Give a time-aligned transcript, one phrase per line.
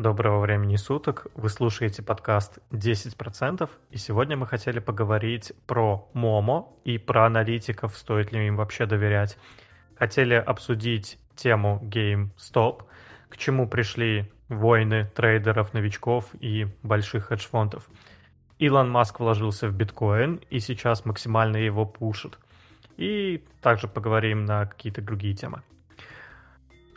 [0.00, 1.26] Доброго времени суток.
[1.34, 3.68] Вы слушаете подкаст 10%.
[3.90, 9.36] И сегодня мы хотели поговорить про Момо и про аналитиков, стоит ли им вообще доверять.
[9.98, 12.84] Хотели обсудить тему GameStop,
[13.28, 17.86] к чему пришли войны трейдеров, новичков и больших хедж-фондов.
[18.58, 22.38] Илон Маск вложился в биткоин и сейчас максимально его пушит.
[22.96, 25.60] И также поговорим на какие-то другие темы.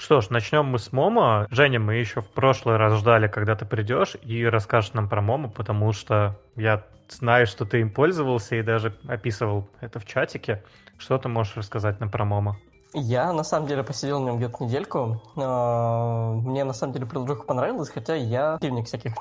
[0.03, 1.47] Что ж, начнем мы с Момо.
[1.49, 5.47] Женя, мы еще в прошлый раз ждали, когда ты придешь и расскажешь нам про Момо,
[5.47, 10.61] потому что я знаю, что ты им пользовался и даже описывал это в чатике.
[10.97, 12.57] Что ты можешь рассказать нам про Момо?
[12.93, 15.21] Я, на самом деле, посидел на нем где-то недельку.
[15.37, 19.13] А, мне, на самом деле, приложуха понравилась, хотя я противник всяких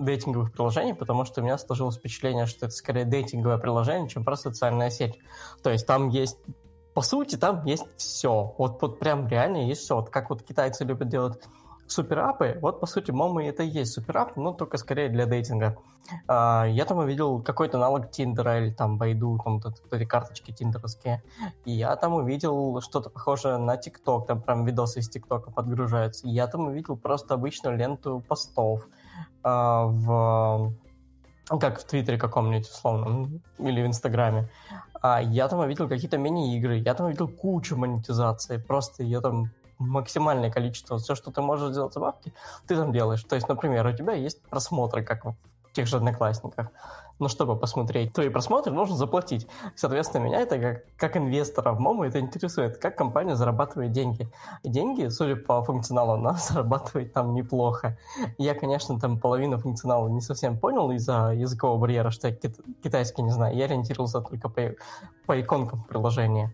[0.00, 4.50] дейтинговых приложений, потому что у меня сложилось впечатление, что это скорее дейтинговое приложение, чем просто
[4.50, 5.16] социальная сеть.
[5.62, 6.38] То есть там есть
[6.94, 8.54] по сути, там есть все.
[8.56, 9.96] Вот, вот прям реально есть все.
[9.96, 11.40] Вот как вот китайцы любят делать
[11.86, 15.76] суперапы, вот по сути Момо это и есть суперап, но только скорее для дейтинга.
[16.26, 21.22] А, я там увидел какой-то аналог Тиндера или там Badoo, там вот эти карточки тиндеровские.
[21.64, 26.26] И я там увидел что-то похожее на ТикТок, там прям видосы из ТикТока подгружаются.
[26.26, 28.86] И я там увидел просто обычную ленту постов
[29.42, 30.72] а, в
[31.46, 33.28] как в Твиттере каком-нибудь условно,
[33.58, 34.48] или в Инстаграме.
[35.00, 40.50] А я там увидел какие-то мини-игры, я там увидел кучу монетизации, просто я там максимальное
[40.50, 42.32] количество, все, что ты можешь сделать за бабки,
[42.66, 43.22] ты там делаешь.
[43.24, 45.26] То есть, например, у тебя есть просмотры, как
[45.74, 46.70] тех же Одноклассниках
[47.18, 49.46] но чтобы посмотреть твои просмотры, нужно заплатить.
[49.76, 54.28] Соответственно, меня это как, как инвестора в МОМу это интересует, как компания зарабатывает деньги.
[54.64, 57.96] Деньги, судя по функционалу, она зарабатывает там неплохо.
[58.38, 63.22] Я, конечно, там половину функционала не совсем понял из-за языкового барьера, что я кит- китайский
[63.22, 63.56] не знаю.
[63.56, 64.74] Я ориентировался только по,
[65.26, 66.52] по иконкам приложения.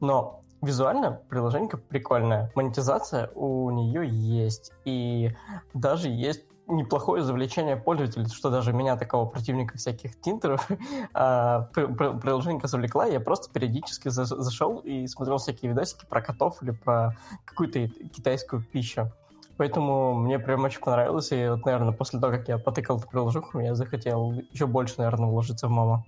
[0.00, 2.50] Но визуально приложение прикольное.
[2.54, 4.72] Монетизация у нее есть.
[4.84, 5.34] И
[5.74, 10.66] даже есть неплохое завлечение пользователя, что даже меня, такого противника всяких тинтеров,
[11.14, 17.16] а, приложение завлекла, я просто периодически зашел и смотрел всякие видосики про котов или про
[17.44, 19.10] какую-то китайскую пищу.
[19.56, 23.60] Поэтому мне прям очень понравилось, и вот, наверное, после того, как я потыкал эту приложуху,
[23.60, 26.06] я захотел еще больше, наверное, вложиться в Момо.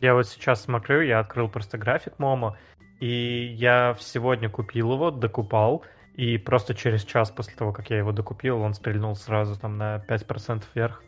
[0.00, 2.56] Я вот сейчас смотрю, я открыл просто график Момо,
[2.98, 5.82] и я сегодня купил его, докупал,
[6.14, 9.96] и просто через час после того, как я его докупил, он стрельнул сразу там на
[10.08, 11.02] 5% вверх.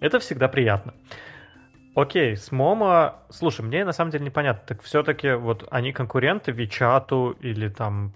[0.00, 0.94] Это всегда приятно.
[1.94, 3.20] Окей, с Момо...
[3.30, 4.62] Слушай, мне на самом деле непонятно.
[4.66, 8.12] Так все-таки вот они конкуренты Вичату или там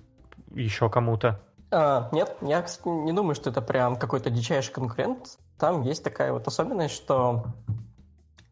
[0.51, 1.41] еще кому-то?
[1.71, 5.39] А, нет, я, не думаю, что это прям какой-то дичайший конкурент.
[5.59, 7.45] Там есть такая вот особенность, что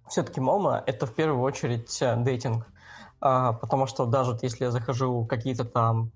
[0.09, 2.67] все-таки Момо— это в первую очередь э, дейтинг.
[3.21, 6.13] А, потому что даже если я захожу в какие-то там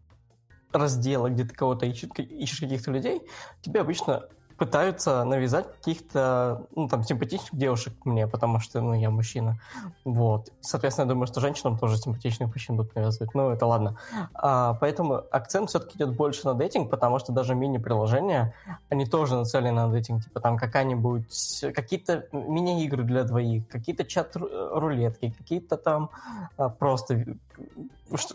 [0.72, 3.22] раздела, где ты кого-то ищешь, ищешь каких-то людей,
[3.62, 4.24] тебе обычно
[4.60, 9.58] пытаются навязать каких-то, ну, там, симпатичных девушек мне, потому что, ну, я мужчина.
[10.04, 10.52] Вот.
[10.60, 13.32] Соответственно, я думаю, что женщинам тоже симпатичных мужчин будут навязывать.
[13.32, 13.96] Ну, это ладно.
[14.34, 18.52] А, поэтому акцент все-таки идет больше на дейтинг, потому что даже мини-приложения,
[18.90, 20.24] они тоже нацелены на дейтинг.
[20.24, 26.10] Типа там какая-нибудь, какие-то мини-игры для двоих, какие-то чат-рулетки, какие-то там
[26.58, 27.24] а, просто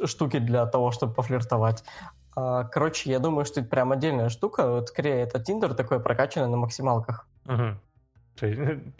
[0.06, 1.84] штуки для того, чтобы пофлиртовать.
[2.35, 4.69] А, короче, я думаю, что это прям отдельная штука.
[4.69, 7.28] Вот скорее это Тиндер такой прокачанный на максималках.
[7.46, 7.78] Угу.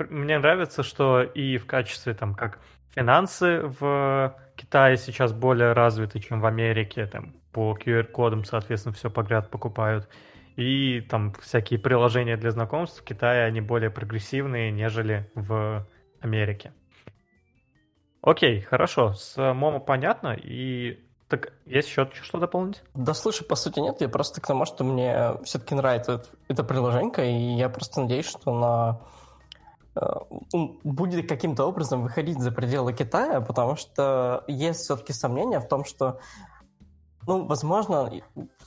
[0.10, 2.60] Мне нравится, что и в качестве там как
[2.96, 7.06] финансы в Китае сейчас более развиты, чем в Америке.
[7.06, 10.08] Там по QR-кодам, соответственно, все подряд покупают.
[10.56, 15.86] И там всякие приложения для знакомств в Китае, они более прогрессивные, нежели в
[16.22, 16.72] Америке.
[18.22, 22.84] Окей, хорошо, с Момо понятно, и так есть еще что дополнить?
[22.94, 27.32] Да слушай, по сути нет, я просто к тому, что мне все-таки нравится это приложение,
[27.32, 29.00] и я просто надеюсь, что она
[29.96, 35.84] э, будет каким-то образом выходить за пределы Китая, потому что есть все-таки сомнения в том,
[35.84, 36.20] что
[37.28, 38.12] ну, возможно,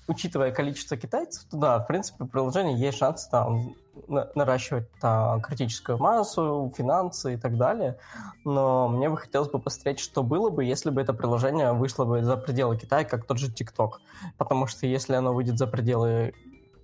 [0.08, 3.74] учитывая количество китайцев, то да, в принципе, у приложения есть шанс там
[4.08, 7.98] наращивать там, критическую массу, финансы и так далее.
[8.44, 12.22] Но мне бы хотелось бы посмотреть, что было бы, если бы это приложение вышло бы
[12.22, 13.92] за пределы Китая, как тот же TikTok.
[14.36, 16.34] Потому что если оно выйдет за пределы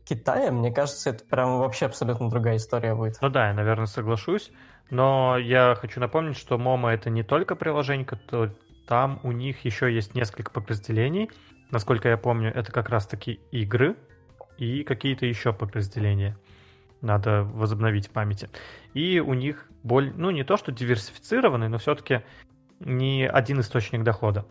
[0.05, 3.19] Китая, мне кажется, это прям вообще абсолютно другая история будет.
[3.23, 4.53] Ну да, я, наверное, соглашусь.
[4.91, 8.51] Но я хочу напомнить, что Момо это не только приложение, то
[8.87, 11.31] там у них еще есть несколько подразделений.
[11.71, 13.97] Насколько я помню, это как раз-таки игры
[14.59, 16.37] и какие-то еще подразделения.
[17.05, 18.49] Надо возобновить в памяти.
[18.95, 22.23] И у них, боль, ну не то что диверсифицированный, но все-таки
[22.81, 24.47] не один источник дохода.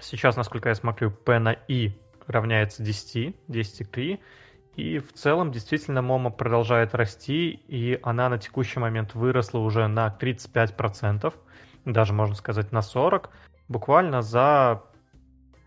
[0.00, 4.20] Сейчас, насколько я смотрю, P на E равняется 10, 10 к 3.
[4.76, 10.16] И в целом действительно Момо продолжает расти, и она на текущий момент выросла уже на
[10.20, 11.34] 35%,
[11.84, 13.28] даже можно сказать на 40%,
[13.68, 14.84] буквально за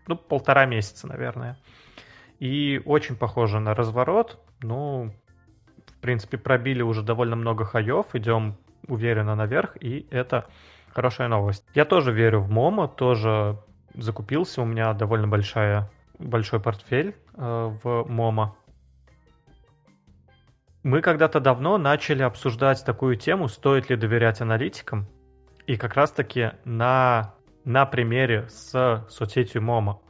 [0.06, 1.58] ну, полтора месяца, наверное.
[2.38, 4.40] И очень похоже на разворот.
[4.62, 5.12] Ну,
[6.02, 10.46] принципе, пробили уже довольно много хаев, идем уверенно наверх, и это
[10.90, 11.64] хорошая новость.
[11.74, 13.58] Я тоже верю в Momo, тоже
[13.94, 18.56] закупился, у меня довольно большая, большой портфель э, в Momo.
[20.82, 25.06] Мы когда-то давно начали обсуждать такую тему, стоит ли доверять аналитикам,
[25.66, 27.34] и как раз-таки на,
[27.64, 30.02] на примере с соцсетью Momo.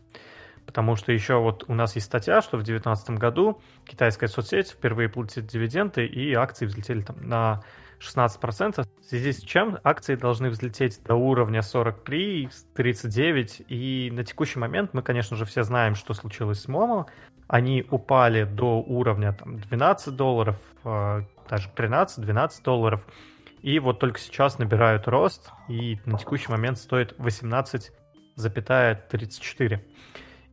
[0.73, 5.11] Потому что еще вот у нас есть статья, что в 2019 году китайская соцсеть впервые
[5.11, 7.63] платит дивиденды, и акции взлетели там на
[8.01, 14.59] 16%, в связи с чем акции должны взлететь до уровня 43, 39, и на текущий
[14.59, 17.07] момент мы, конечно же, все знаем, что случилось с Momo.
[17.49, 21.21] Они упали до уровня там, 12 долларов, э,
[21.51, 23.07] даже 13-12 долларов,
[23.61, 29.81] и вот только сейчас набирают рост, и на текущий момент стоит 18,34.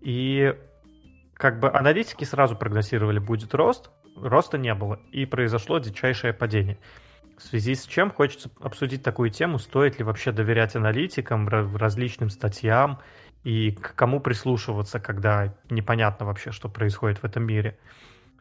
[0.01, 0.55] И
[1.33, 6.77] как бы аналитики сразу прогнозировали, будет рост, роста не было, и произошло дичайшее падение.
[7.37, 12.99] В связи с чем хочется обсудить такую тему, стоит ли вообще доверять аналитикам, различным статьям
[13.45, 17.79] и к кому прислушиваться, когда непонятно вообще, что происходит в этом мире.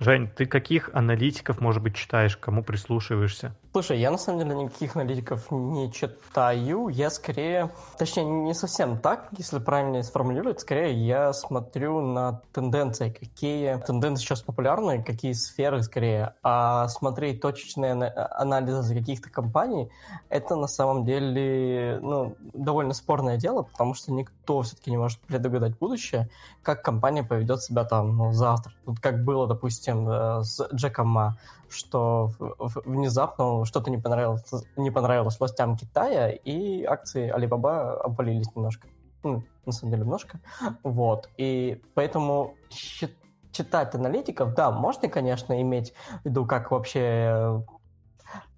[0.00, 3.56] Жень, ты каких аналитиков, может быть, читаешь, кому прислушиваешься?
[3.78, 6.88] Слушай, я на самом деле никаких аналитиков не читаю.
[6.88, 13.76] Я скорее, точнее, не совсем так, если правильно сформулировать, скорее я смотрю на тенденции, какие
[13.86, 16.34] тенденции сейчас популярны, какие сферы скорее.
[16.42, 19.92] А смотреть точечные анализы каких-то компаний,
[20.28, 25.78] это на самом деле ну, довольно спорное дело, потому что никто все-таки не может предугадать
[25.78, 26.28] будущее,
[26.64, 28.72] как компания поведет себя там ну, завтра.
[28.86, 31.38] Вот как было, допустим, э, с Джеком Ма,
[31.69, 34.44] что внезапно что-то не понравилось,
[34.76, 38.88] не понравилось властям Китая, и акции Alibaba обвалились немножко.
[39.23, 40.41] Ну, на самом деле, немножко.
[40.82, 41.29] Вот.
[41.37, 45.93] И поэтому читать аналитиков, да, можно, конечно, иметь
[46.23, 47.62] в виду, как вообще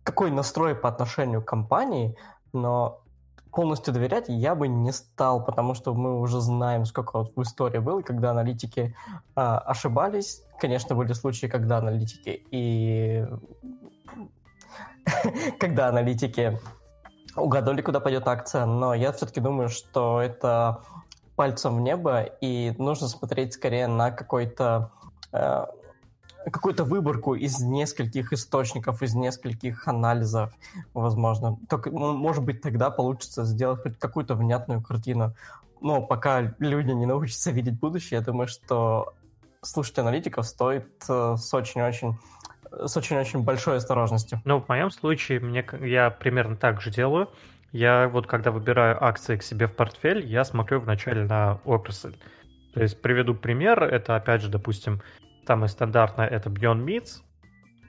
[0.02, 2.16] какой настрой по отношению к компании,
[2.52, 3.02] но
[3.52, 7.78] полностью доверять я бы не стал, потому что мы уже знаем, сколько вот в истории
[7.78, 8.94] было, когда аналитики
[9.36, 10.42] э, ошибались.
[10.60, 13.26] Конечно, были случаи, когда аналитики и
[15.58, 16.60] когда аналитики
[17.34, 20.82] угадали, куда пойдет акция, но я все-таки думаю, что это
[21.34, 24.92] пальцем в небо, и нужно смотреть скорее на какой-то
[25.32, 25.64] э,
[26.44, 30.52] какую-то выборку из нескольких источников, из нескольких анализов,
[30.92, 31.56] возможно.
[31.70, 35.34] Только, ну, может быть, тогда получится сделать хоть какую-то внятную картину.
[35.80, 39.14] Но пока люди не научатся видеть будущее, я думаю, что
[39.62, 42.16] слушать аналитиков стоит э, с очень-очень
[42.70, 44.40] с очень-очень большой осторожностью.
[44.44, 47.28] Ну, в моем случае мне, я примерно так же делаю.
[47.72, 52.16] Я вот когда выбираю акции к себе в портфель, я смотрю вначале на отрасль.
[52.74, 53.82] То есть приведу пример.
[53.82, 55.02] Это, опять же, допустим,
[55.50, 57.22] Самое стандартное это Beyond Meats,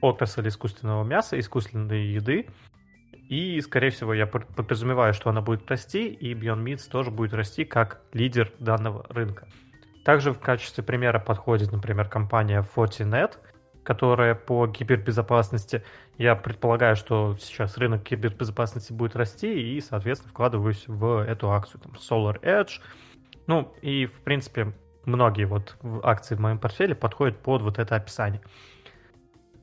[0.01, 2.47] отрасль искусственного мяса, искусственной еды.
[3.29, 7.63] И, скорее всего, я подразумеваю, что она будет расти, и Beyond Meats тоже будет расти
[7.63, 9.47] как лидер данного рынка.
[10.03, 13.38] Также в качестве примера подходит, например, компания Fortinet,
[13.83, 15.83] которая по кибербезопасности,
[16.18, 21.93] я предполагаю, что сейчас рынок кибербезопасности будет расти, и, соответственно, вкладываюсь в эту акцию, там,
[21.93, 22.79] Solar Edge.
[23.48, 24.74] Ну, и, в принципе,
[25.05, 28.41] многие вот акции в моем портфеле подходят под вот это описание.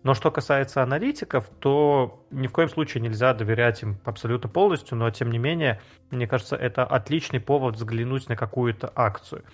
[0.04, 5.10] Но что касается аналитиков, то ни в коем случае нельзя доверять им абсолютно полностью, но
[5.10, 5.80] тем не менее,
[6.10, 9.44] мне кажется, это отличный повод взглянуть на какую-то акцию.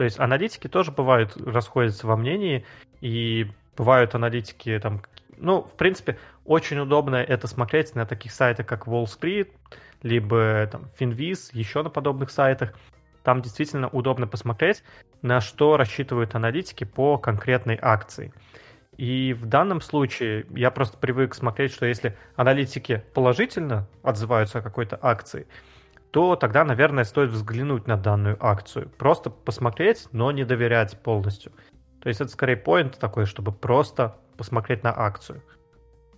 [0.00, 2.64] То есть аналитики тоже бывают, расходятся во мнении,
[3.02, 5.02] и бывают аналитики там,
[5.36, 9.50] ну, в принципе, очень удобно это смотреть на таких сайтах, как Wall Street,
[10.02, 12.72] либо там Finviz, еще на подобных сайтах,
[13.24, 14.82] там действительно удобно посмотреть,
[15.20, 18.32] на что рассчитывают аналитики по конкретной акции.
[18.96, 24.98] И в данном случае я просто привык смотреть, что если аналитики положительно отзываются о какой-то
[25.02, 25.46] акции,
[26.10, 28.90] то тогда, наверное, стоит взглянуть на данную акцию.
[28.98, 31.52] Просто посмотреть, но не доверять полностью.
[32.02, 35.42] То есть это скорее поинт такой, чтобы просто посмотреть на акцию.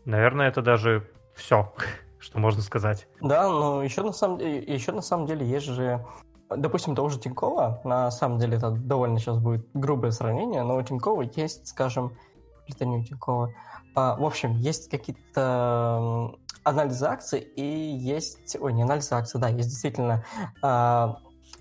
[0.04, 1.72] Наверное, это даже все,
[2.18, 3.06] что можно сказать.
[3.20, 6.04] Да, но еще на самом еще на самом деле есть же
[6.56, 10.82] допустим, того же Тинькова, на самом деле это довольно сейчас будет грубое сравнение, но у
[10.82, 12.12] Тинькова есть, скажем,
[12.72, 13.54] это не у Тинькова,
[13.94, 19.68] а, в общем, есть какие-то анализы акций и есть, ой, не анализы акций, да, есть
[19.68, 20.24] действительно
[20.62, 21.18] а,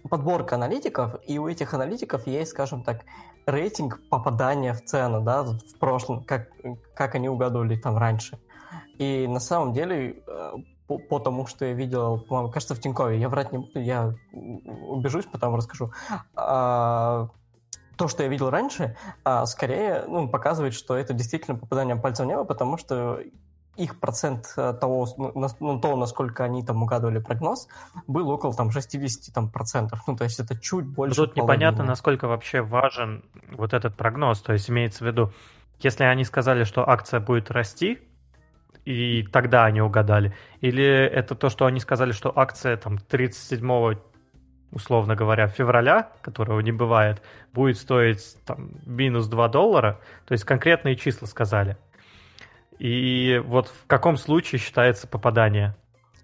[0.09, 3.01] подборка аналитиков, и у этих аналитиков есть, скажем так,
[3.45, 6.49] рейтинг попадания в цену, да, в прошлом, как,
[6.95, 8.39] как они угадывали там раньше.
[8.97, 10.51] И на самом деле, э,
[10.87, 14.13] по, по тому, что я видел, по-моему, кажется, в Тинькове, я врать не буду, я
[14.31, 15.91] убежусь, потом расскажу.
[16.35, 17.29] А,
[18.01, 22.29] то, что я видел раньше, а, скорее ну, показывает, что это действительно попадание пальцем в
[22.29, 23.19] небо, потому что
[23.77, 27.67] их процент э, того, ну, ну, того, насколько они там угадывали прогноз,
[28.07, 30.01] был около там 60 там, процентов.
[30.07, 31.43] Ну, то есть это чуть больше Тут половины.
[31.43, 34.41] непонятно, насколько вообще важен вот этот прогноз.
[34.41, 35.31] То есть имеется в виду,
[35.77, 37.99] если они сказали, что акция будет расти,
[38.83, 43.95] и тогда они угадали, или это то, что они сказали, что акция там 37
[44.71, 47.21] условно говоря, февраля, которого не бывает,
[47.53, 51.77] будет стоить там, минус 2 доллара, то есть конкретные числа сказали.
[52.79, 55.75] И вот в каком случае считается попадание?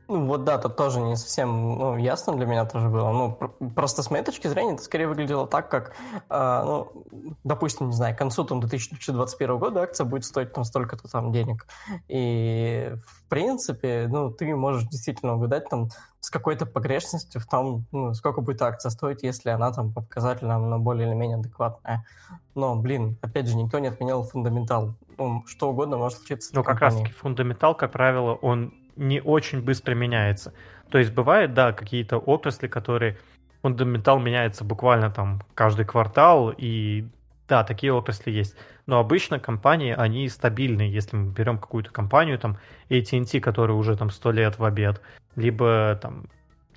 [0.10, 3.12] Ну вот да, тут тоже не совсем ну, ясно для меня тоже было.
[3.12, 3.38] Ну,
[3.76, 5.94] просто с моей точки зрения это скорее выглядело так, как,
[6.30, 7.06] э, ну,
[7.44, 11.68] допустим, не знаю, к концу там, 2021 года акция будет стоить там столько-то там денег.
[12.08, 15.90] И в принципе, ну, ты можешь действительно угадать там
[16.28, 20.70] с какой-то погрешностью в том, ну, сколько будет акция стоить, если она там по показателям
[20.70, 22.06] ну, более или менее адекватная.
[22.54, 26.54] Но, блин, опять же, никто не отменял фундаментал ну, что угодно может случиться.
[26.54, 30.54] Ну, как раз таки фундаментал, как правило, он не очень быстро меняется.
[30.90, 33.18] То есть бывает, да, какие-то отрасли, которые
[33.62, 37.08] фундаментал меняется буквально там каждый квартал, и
[37.48, 38.58] да, такие отрасли есть.
[38.86, 40.92] Но обычно компании, они стабильные.
[40.92, 42.58] Если мы берем какую-то компанию, там,
[42.90, 45.02] AT&T, которая уже там 100 лет в обед,
[45.38, 46.26] либо там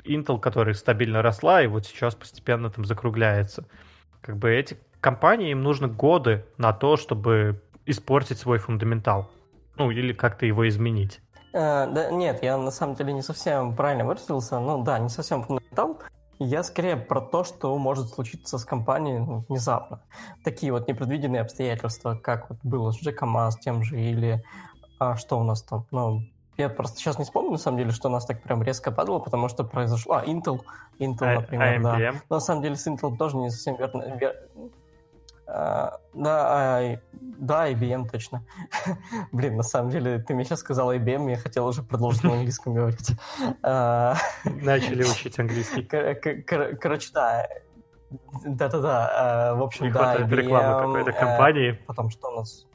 [0.05, 3.64] Intel, которая стабильно росла, и вот сейчас постепенно там закругляется.
[4.21, 9.31] Как бы эти компании, им нужно годы на то, чтобы испортить свой фундаментал.
[9.76, 11.21] Ну, или как-то его изменить.
[11.52, 14.61] Э, да, нет, я на самом деле не совсем правильно выразился.
[14.61, 15.99] Ну да, не совсем фундаментал.
[16.38, 20.02] Я скорее про то, что может случиться с компанией ну, внезапно.
[20.45, 24.43] Такие вот непредвиденные обстоятельства, как вот было с Джекома, с тем же, или
[24.99, 26.23] а, что у нас там, ну,
[26.57, 29.19] я просто сейчас не вспомню, на самом деле, что у нас так прям резко падало,
[29.19, 30.16] потому что произошло...
[30.16, 30.61] А, Intel,
[30.99, 32.12] Intel, а, например, а, да.
[32.28, 34.37] Но на самом деле с Intel тоже не совсем верно, вер...
[35.47, 38.45] А, да, а, да, IBM точно.
[39.33, 42.75] Блин, на самом деле, ты мне сейчас сказал IBM, я хотел уже продолжить на английском
[42.75, 43.12] говорить.
[43.62, 44.14] А,
[44.45, 45.83] Начали учить английский.
[45.83, 47.47] Короче, да.
[48.45, 49.54] Да-да-да.
[49.54, 50.35] В общем, Не да, IBM.
[50.35, 51.73] рекламы какой-то компании.
[51.87, 52.66] Потом что у нас?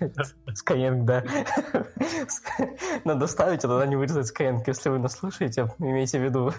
[0.48, 1.24] Skyeng, да.
[3.04, 6.52] Надо ставить, а тогда не вырезать Skyeng, если вы нас слушаете, имейте в виду.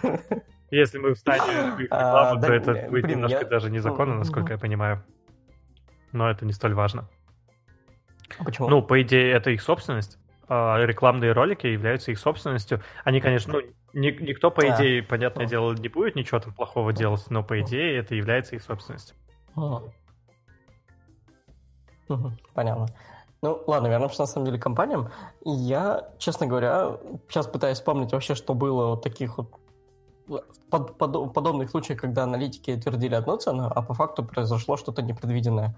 [0.72, 5.04] Если мы встанем а, рекламу, то это будет немножко даже незаконно, насколько я понимаю.
[6.12, 7.10] Но это не столь важно.
[8.39, 8.70] А почему?
[8.70, 10.18] Ну, по идее, это их собственность.
[10.48, 12.82] А рекламные ролики являются их собственностью.
[13.04, 13.62] Они, конечно, ну,
[13.94, 18.15] никто, по идее, понятное дело, не будет ничего там плохого делать, но, по идее, это
[18.15, 19.15] является их собственностью.
[22.54, 22.88] Понятно.
[23.42, 25.10] Ну, ладно, вернемся на самом деле к компаниям.
[25.44, 26.98] Я, честно говоря,
[27.30, 29.51] сейчас пытаюсь вспомнить вообще, что было вот таких вот
[30.70, 35.75] под, под, подобных случаях, когда аналитики твердили одну цену, а по факту произошло что-то непредвиденное.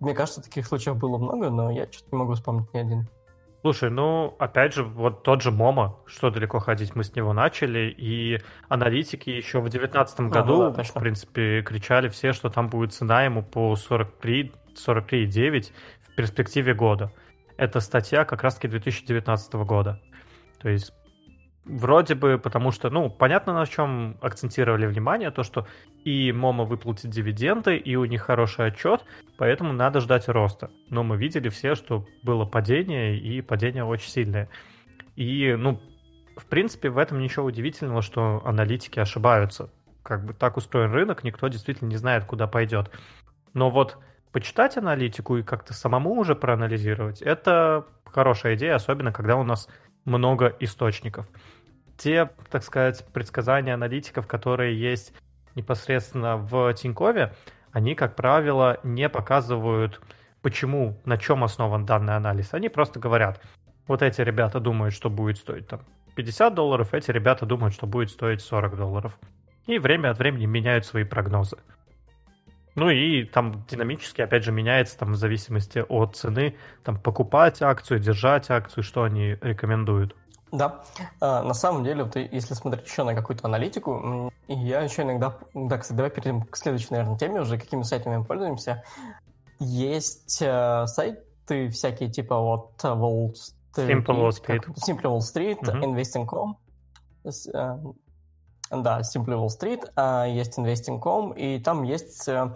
[0.00, 3.08] Мне кажется, таких случаев было много, но я что-то не могу вспомнить ни один.
[3.60, 7.94] Слушай, ну, опять же, вот тот же Momo, что далеко ходить, мы с него начали,
[7.96, 12.68] и аналитики еще в 2019 ну, году, ну, да, в принципе, кричали все, что там
[12.68, 15.72] будет цена ему по 43 43,9
[16.14, 17.12] в перспективе года.
[17.56, 20.00] Это статья как раз-таки 2019 года.
[20.60, 20.92] То есть
[21.64, 25.66] вроде бы, потому что, ну, понятно, на чем акцентировали внимание, то, что
[26.04, 29.04] и Momo выплатит дивиденды, и у них хороший отчет,
[29.38, 30.70] поэтому надо ждать роста.
[30.88, 34.48] Но мы видели все, что было падение, и падение очень сильное.
[35.16, 35.80] И, ну,
[36.36, 39.70] в принципе, в этом ничего удивительного, что аналитики ошибаются.
[40.02, 42.90] Как бы так устроен рынок, никто действительно не знает, куда пойдет.
[43.52, 43.98] Но вот
[44.34, 49.68] почитать аналитику и как-то самому уже проанализировать, это хорошая идея, особенно когда у нас
[50.04, 51.28] много источников.
[51.96, 55.14] Те, так сказать, предсказания аналитиков, которые есть
[55.54, 57.32] непосредственно в Тинькове,
[57.70, 60.00] они, как правило, не показывают,
[60.42, 62.54] почему, на чем основан данный анализ.
[62.54, 63.40] Они просто говорят,
[63.86, 65.82] вот эти ребята думают, что будет стоить там
[66.16, 69.16] 50 долларов, эти ребята думают, что будет стоить 40 долларов.
[69.66, 71.56] И время от времени меняют свои прогнозы.
[72.74, 78.00] Ну и там динамически, опять же, меняется там в зависимости от цены, там покупать акцию,
[78.00, 80.16] держать акцию, что они рекомендуют.
[80.50, 80.84] Да,
[81.20, 85.78] а, на самом деле, вот если смотреть еще на какую-то аналитику, я еще иногда, да,
[85.78, 88.84] кстати, давай перейдем к следующей, наверное, теме уже, какими сайтами мы пользуемся.
[89.58, 95.82] Есть э, сайты всякие типа вот Wall Street, Simple Wall Street, Simple Wall Street, uh-huh.
[95.82, 96.58] Investing.com,
[98.70, 102.54] да, Simply Wall Street, а есть Investing.com, и там есть э,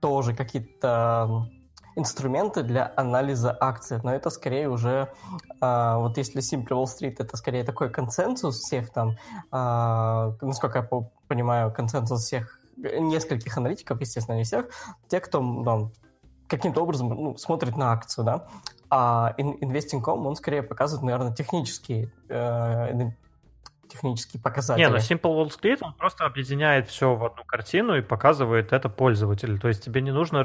[0.00, 1.48] тоже какие-то
[1.96, 5.12] инструменты для анализа акций, но это скорее уже,
[5.60, 9.16] а, вот если Simple Wall Street, это скорее такой консенсус всех там,
[9.50, 10.88] а, насколько я
[11.28, 14.66] понимаю, консенсус всех нескольких аналитиков, естественно, не всех,
[15.08, 15.92] те, кто ну,
[16.46, 18.46] каким-то образом ну, смотрит на акцию, да,
[18.88, 23.10] а Investing.com, он скорее показывает, наверное, технические э,
[23.90, 24.84] технические показатели.
[24.84, 28.88] Не, но Simple Wall Street, он просто объединяет все в одну картину и показывает это
[28.88, 29.58] пользователю.
[29.58, 30.44] То есть тебе не нужно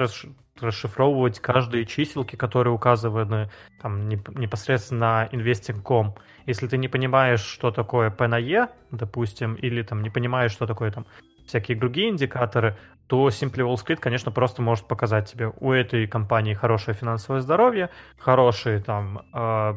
[0.59, 3.49] расшифровывать каждые чиселки, которые указаны
[3.81, 6.15] там непосредственно на investing.com.
[6.45, 10.67] Если ты не понимаешь, что такое P на E, допустим, или там не понимаешь, что
[10.67, 11.05] такое там
[11.45, 16.53] всякие другие индикаторы, то Simply Wall Street, конечно, просто может показать тебе, у этой компании
[16.53, 19.73] хорошее финансовое здоровье, хорошие там э,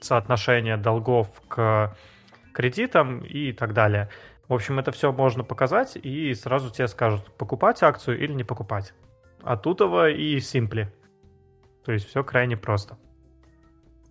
[0.00, 1.96] соотношения долгов к
[2.60, 4.10] кредитам и так далее.
[4.48, 8.92] В общем, это все можно показать, и сразу тебе скажут, покупать акцию или не покупать.
[9.42, 10.88] А Тутова и Simply.
[11.84, 12.98] То есть все крайне просто.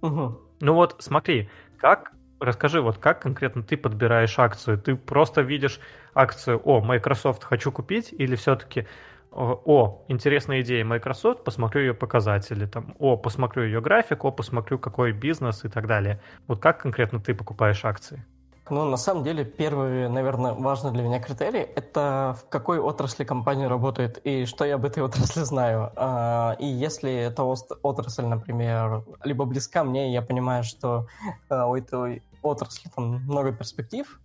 [0.02, 0.40] Угу.
[0.62, 4.80] Ну вот, смотри, как расскажи, вот как конкретно ты подбираешь акцию?
[4.80, 5.80] Ты просто видишь
[6.16, 8.88] акцию, о, Microsoft хочу купить, или все-таки
[9.32, 15.12] о, интересная идея Microsoft, посмотрю ее показатели, там, о, посмотрю ее график, о, посмотрю какой
[15.12, 16.20] бизнес и так далее.
[16.48, 18.26] Вот как конкретно ты покупаешь акции?
[18.70, 23.68] Ну, на самом деле, первый, наверное, важный для меня критерий– это в какой отрасли компания
[23.68, 25.92] работает и что я об этой отрасли знаю.
[25.96, 31.08] А, и если эта отрасль, например, либо близка мне, я понимаю, что
[31.50, 34.20] а, у этой отрасли там много перспектив,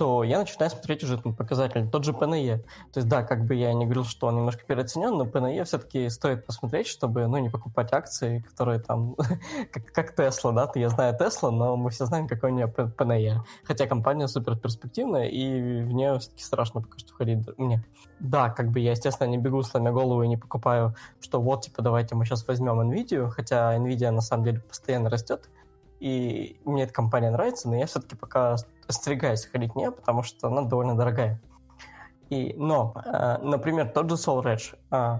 [0.00, 1.86] то я начинаю смотреть уже там, показатели.
[1.86, 2.60] Тот же PNE.
[2.90, 6.08] То есть, да, как бы я не говорил, что он немножко переоценен, но PNE все-таки
[6.08, 9.14] стоит посмотреть, чтобы, ну, не покупать акции, которые там,
[9.70, 13.40] как, как Tesla, да, я знаю Tesla, но мы все знаем, какой у нее PNE.
[13.62, 17.84] Хотя компания супер перспективная, и в нее все-таки страшно пока что входить мне.
[18.20, 21.82] Да, как бы я, естественно, не бегу, сломя голову и не покупаю, что вот, типа,
[21.82, 25.50] давайте мы сейчас возьмем NVIDIA, хотя NVIDIA на самом деле постоянно растет,
[26.00, 28.56] и мне эта компания нравится, но я все-таки пока
[28.88, 31.40] остерегаюсь ходить не, потому что она довольно дорогая.
[32.30, 34.76] И, но, э, например, тот же SoulRedge.
[34.90, 35.18] Э,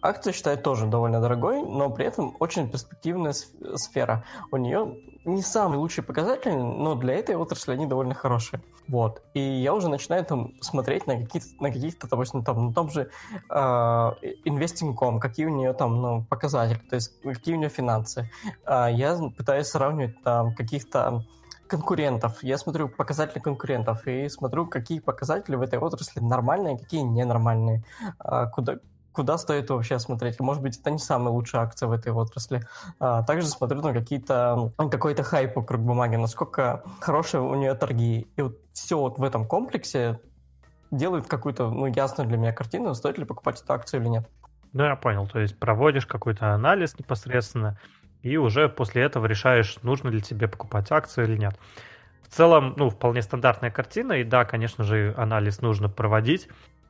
[0.00, 4.24] акция считает тоже довольно дорогой, но при этом очень перспективная сфера.
[4.50, 8.60] У нее не самый лучший показатель, но для этой отрасли они довольно хорошие.
[8.90, 9.22] Вот.
[9.34, 13.08] И я уже начинаю там смотреть на какие-то, на каких-то, допустим, там, на том же
[13.48, 18.28] э, Investing.com, какие у нее там ну, показатели, то есть какие у нее финансы.
[18.66, 21.24] Э, я пытаюсь сравнивать там каких-то
[21.68, 22.42] конкурентов.
[22.42, 27.84] Я смотрю показатели конкурентов и смотрю, какие показатели в этой отрасли нормальные, какие ненормальные.
[28.18, 28.78] А, куда,
[29.12, 30.40] куда стоит вообще смотреть.
[30.40, 32.62] Может быть, это не самая лучшая акция в этой отрасли.
[32.98, 38.28] А, также смотрю на какие-то какой-то хайп вокруг бумаги, насколько хорошие у нее торги.
[38.36, 40.20] И вот все вот в этом комплексе
[40.90, 44.28] делает какую-то ну, ясную для меня картину, стоит ли покупать эту акцию или нет.
[44.72, 45.26] Ну, я понял.
[45.26, 47.78] То есть проводишь какой-то анализ непосредственно,
[48.22, 51.58] и уже после этого решаешь, нужно ли тебе покупать акцию или нет.
[52.22, 56.48] В целом, ну, вполне стандартная картина, и да, конечно же, анализ нужно проводить,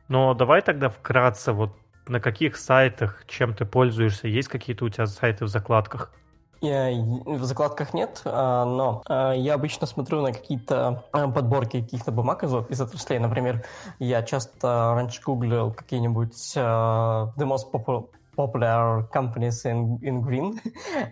[0.09, 1.75] но давай тогда вкратце, вот
[2.09, 6.13] на каких сайтах, чем ты пользуешься, есть какие-то у тебя сайты в закладках?
[6.61, 6.91] Я,
[7.25, 12.45] в закладках нет, а, но а, я обычно смотрю на какие-то а, подборки каких-то бумаг
[12.45, 13.19] из, из отраслей.
[13.19, 13.65] Например,
[13.99, 17.71] я часто раньше гуглил какие-нибудь the most
[18.37, 20.61] popular companies in, in green.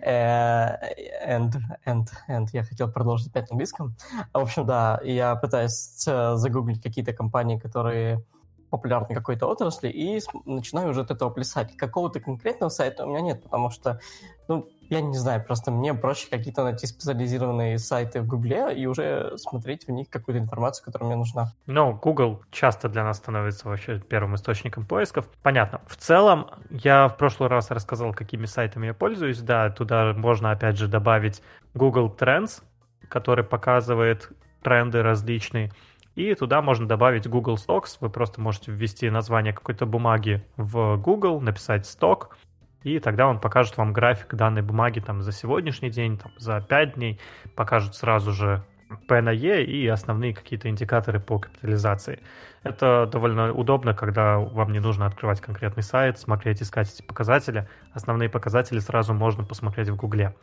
[0.05, 0.77] uh,
[1.25, 3.95] and, and, and я хотел продолжить опять на английском.
[4.33, 8.23] В общем, да, я пытаюсь э, загуглить какие-то компании, которые
[8.69, 11.75] популярной какой-то отрасли и начинаю уже от этого плясать.
[11.75, 13.99] Какого-то конкретного сайта у меня нет, потому что,
[14.47, 19.37] ну, я не знаю, просто мне проще какие-то найти специализированные сайты в Гугле и уже
[19.37, 21.53] смотреть в них какую-то информацию, которая мне нужна.
[21.67, 25.29] Ну, Google часто для нас становится вообще первым источником поисков.
[25.43, 25.81] Понятно.
[25.85, 29.39] В целом, я в прошлый раз рассказал, какими сайтами я пользуюсь.
[29.39, 31.43] Да, туда можно, опять же, добавить
[31.75, 32.63] Google Trends,
[33.07, 34.29] который показывает
[34.63, 35.71] тренды различные.
[36.19, 37.95] И туда можно добавить Google Stocks.
[38.01, 42.37] Вы просто можете ввести название какой-то бумаги в Google, написать сток,
[42.83, 46.95] и тогда он покажет вам график данной бумаги там за сегодняшний день, там, за 5
[46.95, 47.21] дней,
[47.55, 48.65] покажет сразу же
[49.07, 52.19] P на E и основные какие-то индикаторы по капитализации.
[52.63, 57.69] Это довольно удобно, когда вам не нужно открывать конкретный сайт, смотреть, искать эти показатели.
[57.93, 60.35] Основные показатели сразу можно посмотреть в Гугле.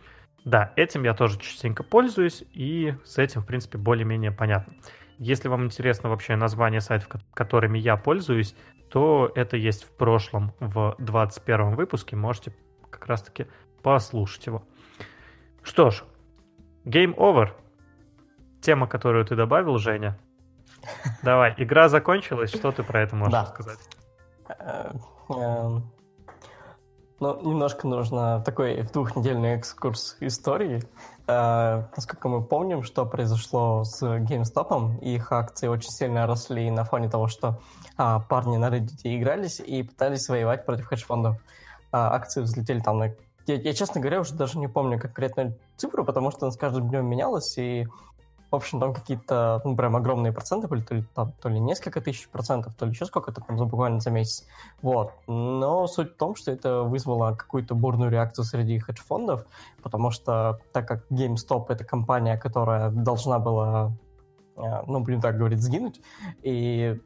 [0.47, 4.73] Да, этим я тоже частенько пользуюсь, и с этим, в принципе, более-менее понятно.
[5.19, 8.55] Если вам интересно вообще название сайтов, которыми я пользуюсь,
[8.91, 12.17] то это есть в прошлом, в 21 выпуске.
[12.17, 12.55] Можете
[12.91, 13.47] как раз-таки
[13.83, 14.63] послушать его.
[15.63, 16.05] Что ж,
[16.85, 17.51] Game Over.
[18.61, 20.19] Тема, которую ты добавил, Женя.
[21.23, 23.47] Давай, игра закончилась, что ты про это можешь Да.
[23.47, 23.79] сказать?
[27.17, 30.83] Э, Ну, немножко нужно такой в двухнедельный экскурс истории.
[31.27, 37.09] Э, Насколько мы помним, что произошло с GameStop, их акции очень сильно росли на фоне
[37.09, 37.59] того, что
[37.97, 41.37] а, парни на Reddit игрались и пытались воевать против хедж-фондов.
[41.93, 43.15] А, Акции взлетели там на...
[43.47, 46.89] Я, я, честно говоря, уже даже не помню конкретную цифру, потому что она с каждым
[46.89, 47.87] днем менялась, и
[48.51, 52.01] в общем, там какие-то, ну, прям огромные проценты были, то ли, там, то ли несколько
[52.01, 54.47] тысяч процентов, то ли еще сколько-то там буквально за месяц.
[54.83, 55.13] Вот.
[55.27, 59.47] Но суть в том, что это вызвало какую-то бурную реакцию среди хедж-фондов,
[59.83, 63.93] потому что так как GameStop— это компания, которая должна была,
[64.57, 66.01] э, ну, блин, так говорить, сгинуть,
[66.43, 67.01] и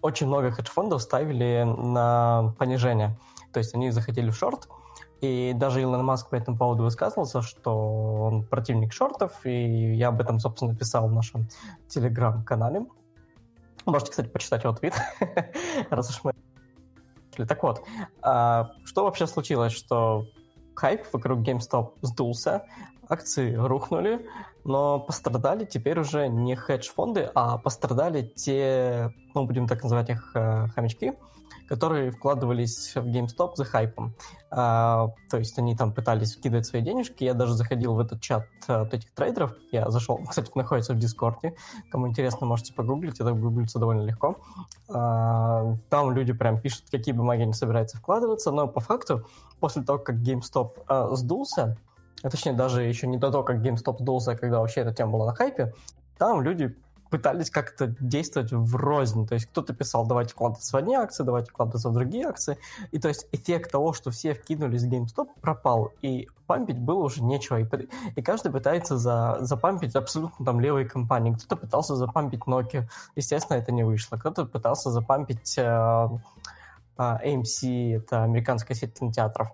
[0.00, 3.16] очень много хедж-фондов ставили на понижение.
[3.52, 4.68] То есть они захотели в шорт,
[5.24, 10.20] и даже Илон Маск по этому поводу высказывался, что он противник шортов, и я об
[10.20, 11.48] этом, собственно, писал в нашем
[11.88, 12.86] телеграм-канале.
[13.86, 14.94] Можете, кстати, почитать его твит,
[15.90, 16.32] раз уж мы...
[17.46, 17.82] Так вот,
[18.22, 20.26] а, что вообще случилось, что
[20.74, 22.64] хайп вокруг GameStop сдулся,
[23.08, 24.26] акции рухнули,
[24.64, 30.68] но пострадали теперь уже не хедж-фонды, а пострадали те, ну, будем так называть их, э,
[30.68, 31.12] хомячки,
[31.68, 34.14] которые вкладывались в GameStop за хайпом.
[34.50, 37.24] А, то есть они там пытались вкидывать свои денежки.
[37.24, 39.54] Я даже заходил в этот чат а, от этих трейдеров.
[39.72, 41.54] Я зашел, кстати, находится в Дискорде.
[41.90, 43.20] Кому интересно, можете погуглить.
[43.20, 44.38] Это гуглится довольно легко.
[44.88, 48.50] А, там люди прям пишут, какие бумаги они собираются вкладываться.
[48.50, 49.26] Но по факту,
[49.60, 51.78] после того, как GameStop а, сдулся,
[52.22, 55.12] а точнее даже еще не до того, как GameStop сдулся, а когда вообще эта тема
[55.12, 55.74] была на хайпе,
[56.18, 56.76] там люди
[57.14, 59.24] пытались как-то действовать в рознь.
[59.24, 62.58] То есть кто-то писал, давайте вкладываться в одни акции, давайте вкладываться в другие акции.
[62.90, 65.92] И то есть эффект того, что все вкинулись в GameStop, пропал.
[66.02, 67.60] И пампить было уже нечего.
[67.60, 67.66] И,
[68.16, 71.34] и каждый пытается за, запампить абсолютно там левые компании.
[71.34, 72.88] Кто-то пытался запампить Nokia.
[73.14, 74.16] Естественно, это не вышло.
[74.16, 76.08] Кто-то пытался запампить э, э,
[76.98, 79.52] AMC, это американская сеть кинотеатров.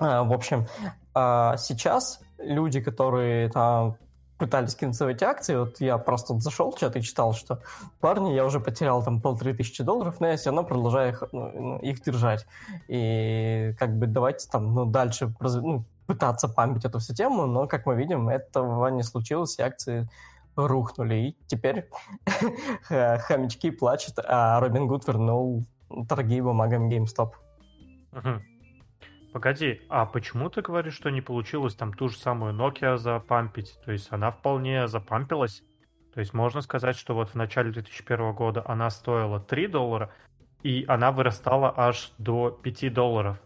[0.00, 0.66] Э, в общем,
[1.14, 3.96] э, сейчас люди, которые там
[4.38, 7.60] пытались эти акции, вот я просто зашел в чат и читал, что
[8.00, 11.78] парни, я уже потерял там полторы тысячи долларов, но я все равно продолжаю их, ну,
[11.78, 12.46] их держать.
[12.86, 17.84] И как бы давайте там, ну, дальше ну, пытаться пампить эту всю тему, но, как
[17.86, 20.08] мы видим, этого не случилось, и акции
[20.56, 21.14] рухнули.
[21.14, 21.88] И теперь
[22.88, 25.64] хомячки плачут, а Робин Гуд вернул
[26.08, 27.32] торги бумагами GameStop.
[28.12, 28.42] Угу.
[29.32, 33.78] Погоди, а почему ты говоришь, что не получилось там ту же самую Nokia запампить?
[33.84, 35.62] То есть она вполне запампилась.
[36.14, 40.12] То есть можно сказать, что вот в начале 2001 года она стоила 3 доллара,
[40.62, 43.38] и она вырастала аж до 5 долларов.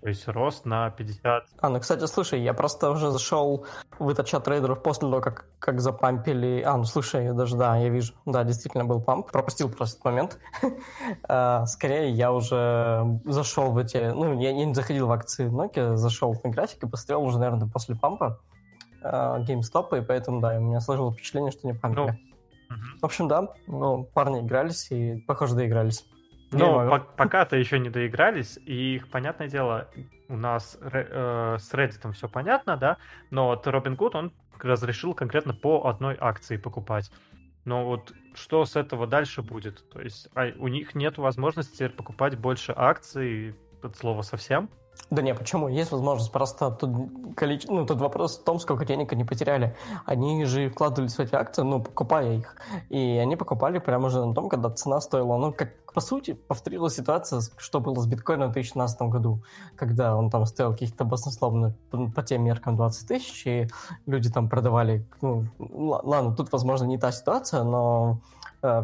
[0.00, 1.44] То есть рост на 50.
[1.60, 3.66] А, ну, кстати, слушай, я просто уже зашел
[3.98, 6.62] в этот чат трейдеров после того, как, как запампили...
[6.62, 8.14] А, ну, слушай, даже, да, я вижу.
[8.24, 9.30] Да, действительно был памп.
[9.30, 10.38] Пропустил просто этот момент.
[11.68, 13.98] Скорее, я уже зашел в эти...
[13.98, 17.94] Ну, я не заходил в акции Nokia, зашел на график и посмотрел уже, наверное, после
[17.94, 18.40] пампа
[19.02, 22.18] GameStop, и поэтому, да, у меня сложилось впечатление, что не пампили.
[22.68, 26.06] Ну, в общем, да, ну, парни игрались и, похоже, доигрались.
[26.52, 29.88] Ну, по пока-то еще не доигрались, и их, понятное дело,
[30.28, 32.96] у нас э, с Reddit все понятно, да,
[33.30, 37.10] но вот Робин Гуд, он разрешил конкретно по одной акции покупать.
[37.64, 39.88] Но вот что с этого дальше будет?
[39.90, 44.70] То есть а у них нет возможности покупать больше акций, от слова совсем?
[45.08, 45.68] Да не, почему?
[45.68, 46.90] Есть возможность, просто тут,
[47.34, 49.76] количество, ну, тут вопрос в том, сколько денег они потеряли.
[50.04, 52.54] Они же вкладывались в эти акции, ну, покупая их.
[52.90, 56.94] И они покупали прямо уже на том, когда цена стоила, ну, как по сути, повторилась
[56.94, 59.42] ситуация, что было с биткоином в 2016 году,
[59.76, 61.74] когда он там стоил каких-то баснословно
[62.14, 63.68] по тем меркам 20 тысяч, и
[64.06, 68.20] люди там продавали, ну, ладно, тут, возможно, не та ситуация, но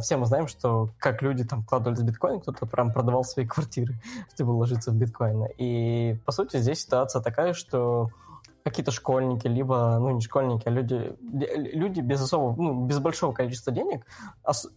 [0.00, 3.94] все мы знаем, что как люди там вкладывались в биткоин, кто-то прям продавал свои квартиры,
[4.34, 5.52] чтобы вложиться в биткоины.
[5.58, 8.10] И, по сути, здесь ситуация такая, что
[8.64, 13.72] какие-то школьники, либо, ну, не школьники, а люди, люди без особого, ну, без большого количества
[13.72, 14.04] денег,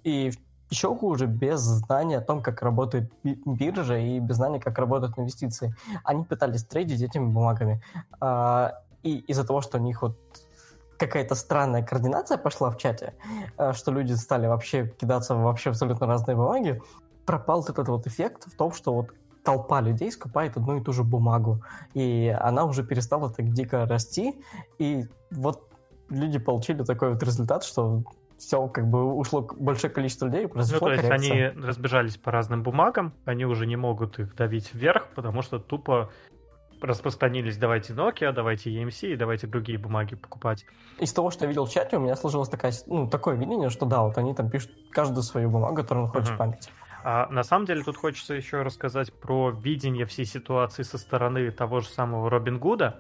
[0.04, 0.32] и
[0.70, 5.74] еще хуже, без знания о том, как работает биржа и без знания, как работают инвестиции.
[6.04, 7.82] Они пытались трейдить этими бумагами.
[8.20, 10.18] А, и из-за того, что у них вот
[11.00, 13.14] какая-то странная координация пошла в чате,
[13.58, 16.82] а, что люди стали вообще кидаться вообще абсолютно разные бумаги,
[17.26, 21.04] пропал этот вот эффект в том, что вот толпа людей скупает одну и ту же
[21.04, 24.36] бумагу, и она уже перестала так дико расти,
[24.78, 25.70] и вот
[26.10, 28.04] люди получили такой вот результат, что
[28.38, 31.50] все как бы ушло большое количество людей, произошла ну, то есть коррекция.
[31.54, 36.10] они разбежались по разным бумагам, они уже не могут их давить вверх, потому что тупо
[36.82, 40.66] распространились давайте Nokia, давайте EMC и давайте другие бумаги покупать.
[41.00, 43.86] Из того, что я видел в чате, у меня сложилось такая, ну, такое видение, что
[43.86, 46.38] да, вот они там пишут каждую свою бумагу, которую он хочет uh-huh.
[46.38, 46.70] память.
[47.04, 51.80] А на самом деле тут хочется еще рассказать про видение всей ситуации со стороны того
[51.80, 53.00] же самого Робин Гуда,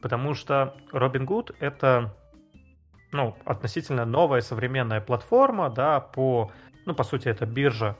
[0.00, 2.14] потому что Робин Гуд это
[3.12, 6.50] ну, относительно новая современная платформа, да, по,
[6.86, 7.96] ну, по сути, это биржа,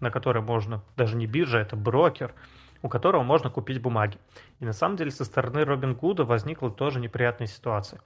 [0.00, 2.34] на которой можно, даже не биржа, это брокер,
[2.82, 4.18] у которого можно купить бумаги.
[4.60, 8.00] И на самом деле со стороны Робин Гуда возникла тоже неприятная ситуация.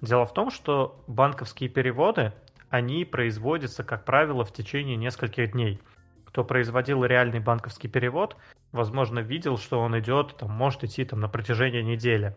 [0.00, 2.32] Дело в том, что банковские переводы,
[2.68, 5.80] они производятся, как правило, в течение нескольких дней.
[6.24, 8.36] Кто производил реальный банковский перевод,
[8.72, 12.36] возможно, видел, что он идет, там, может идти там, на протяжении недели.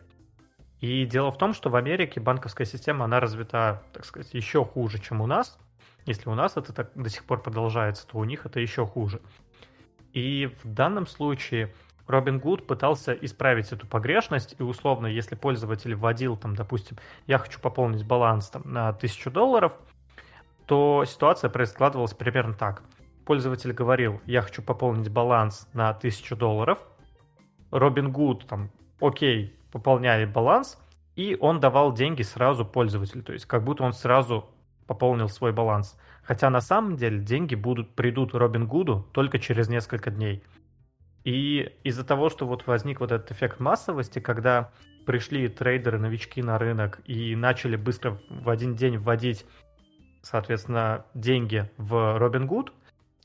[0.79, 4.99] И дело в том, что в Америке банковская система, она развита, так сказать, еще хуже,
[4.99, 5.57] чем у нас.
[6.05, 9.19] Если у нас это так до сих пор продолжается, то у них это еще хуже.
[10.17, 11.71] И в данном случае
[12.07, 17.59] Робин Гуд пытался исправить эту погрешность, и условно, если пользователь вводил, там, допустим, я хочу
[17.59, 19.73] пополнить баланс там, на 1000 долларов,
[20.65, 22.81] то ситуация проискладывалась примерно так.
[23.25, 26.79] Пользователь говорил, я хочу пополнить баланс на 1000 долларов,
[27.69, 30.81] Робин Гуд там, окей, пополняли баланс,
[31.15, 34.49] и он давал деньги сразу пользователю, то есть как будто он сразу
[34.87, 35.95] пополнил свой баланс.
[36.27, 40.43] Хотя на самом деле деньги будут, придут Робин Гуду только через несколько дней.
[41.23, 44.71] И из-за того, что вот возник вот этот эффект массовости, когда
[45.05, 49.45] пришли трейдеры, новички на рынок и начали быстро в один день вводить,
[50.21, 52.73] соответственно, деньги в Робин Гуд,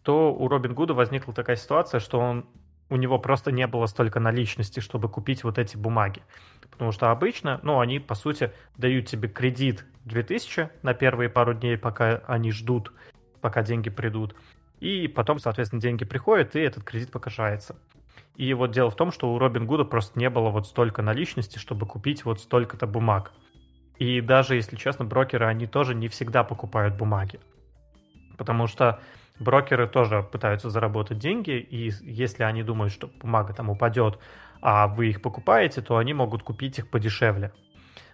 [0.05, 2.47] то у Робин Гуда возникла такая ситуация, что он
[2.93, 6.23] у него просто не было столько наличности, чтобы купить вот эти бумаги.
[6.71, 11.79] Потому что обычно, ну, они, по сути, дают тебе кредит 2000 на первые пару дней,
[11.79, 12.93] пока они ждут,
[13.41, 14.37] пока деньги придут.
[14.81, 17.77] И потом, соответственно, деньги приходят, и этот кредит погашается.
[18.37, 21.59] И вот дело в том, что у Робин Гуда просто не было вот столько наличности,
[21.59, 23.33] чтобы купить вот столько-то бумаг.
[23.97, 27.41] И даже, если честно, брокеры, они тоже не всегда покупают бумаги.
[28.37, 29.01] Потому что
[29.43, 34.19] брокеры тоже пытаются заработать деньги, и если они думают, что бумага там упадет,
[34.61, 37.53] а вы их покупаете, то они могут купить их подешевле.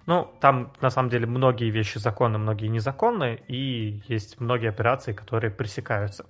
[0.07, 5.51] Ну, там на самом деле многие вещи законны, многие незаконны, и есть многие операции, которые
[5.51, 6.25] пресекаются.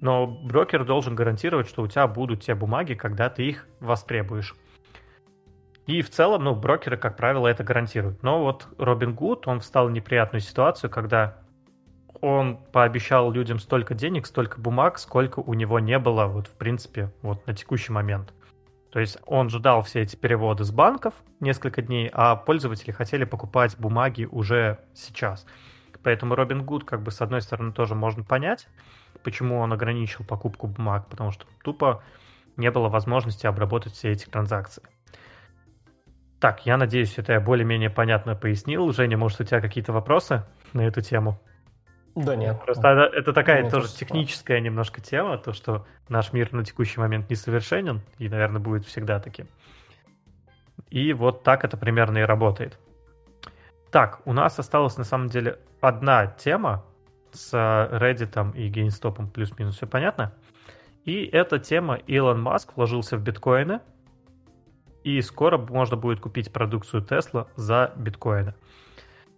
[0.00, 4.56] Но брокер должен гарантировать, что у тебя будут те бумаги, когда ты их востребуешь.
[5.86, 8.22] И в целом, ну, брокеры, как правило, это гарантируют.
[8.22, 11.43] Но вот Робин Гуд, он встал в неприятную ситуацию, когда
[12.20, 17.12] он пообещал людям столько денег, столько бумаг, сколько у него не было, вот, в принципе,
[17.22, 18.32] вот на текущий момент.
[18.90, 23.76] То есть он ждал все эти переводы с банков несколько дней, а пользователи хотели покупать
[23.76, 25.46] бумаги уже сейчас.
[26.04, 28.68] Поэтому Робин Гуд, как бы, с одной стороны, тоже можно понять,
[29.24, 32.04] почему он ограничил покупку бумаг, потому что тупо
[32.56, 34.82] не было возможности обработать все эти транзакции.
[36.38, 38.92] Так, я надеюсь, это я более-менее понятно пояснил.
[38.92, 41.40] Женя, может, у тебя какие-то вопросы на эту тему?
[42.14, 42.60] Да нет.
[42.64, 47.00] Просто это, это такая Мне тоже техническая немножко тема, то, что наш мир на текущий
[47.00, 49.48] момент несовершенен и, наверное, будет всегда таким.
[50.90, 52.78] И вот так это примерно и работает.
[53.90, 56.84] Так, у нас осталась на самом деле одна тема
[57.32, 60.32] с Reddit и GameStop плюс-минус, все понятно?
[61.04, 63.80] И эта тема Илон Маск вложился в биткоины,
[65.02, 68.54] и скоро можно будет купить продукцию Tesla за биткоины.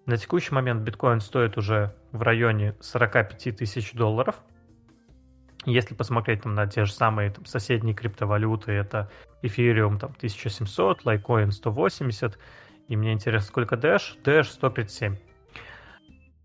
[0.07, 4.37] На текущий момент биткоин стоит уже в районе 45 тысяч долларов.
[5.65, 9.11] Если посмотреть там, на те же самые там, соседние криптовалюты, это
[9.43, 12.39] Ethereum там, 1700, Litecoin 180,
[12.87, 14.17] и мне интересно, сколько Dash?
[14.23, 15.17] Dash 137.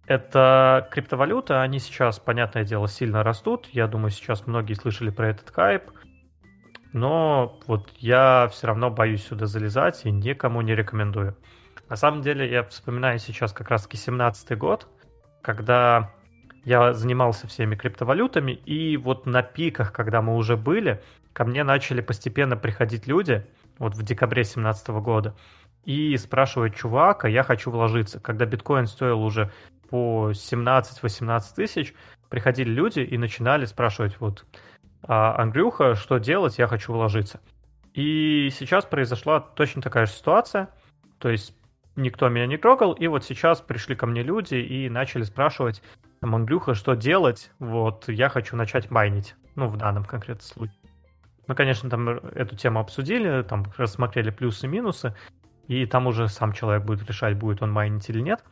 [0.08, 3.68] Это криптовалюты, они сейчас, понятное дело, сильно растут.
[3.72, 5.84] Я думаю, сейчас многие слышали про этот хайп.
[6.94, 11.38] Но вот я все равно боюсь сюда залезать и никому не рекомендую.
[11.92, 14.88] На самом деле, я вспоминаю сейчас как раз-таки 17 год,
[15.42, 16.10] когда
[16.64, 21.02] я занимался всеми криптовалютами, и вот на пиках, когда мы уже были,
[21.34, 23.46] ко мне начали постепенно приходить люди,
[23.78, 25.36] вот в декабре 2017 года,
[25.84, 28.22] и спрашивают, чувак, а я хочу вложиться.
[28.22, 29.52] Когда биткоин стоил уже
[29.90, 31.94] по 17-18 тысяч,
[32.30, 34.46] приходили люди и начинали спрашивать, вот,
[35.04, 37.42] а, Андрюха, что делать, я хочу вложиться.
[37.94, 40.70] И сейчас произошла точно такая же ситуация,
[41.20, 41.54] то есть
[41.96, 45.82] никто меня не трогал, и вот сейчас пришли ко мне люди и начали спрашивать,
[46.22, 50.78] там, что делать, вот, я хочу начать майнить, ну, в данном конкретном случае.
[51.48, 55.16] Мы, конечно, там эту тему обсудили, там рассмотрели плюсы и минусы,
[55.68, 58.44] и там уже сам человек будет решать, будет он майнить или нет.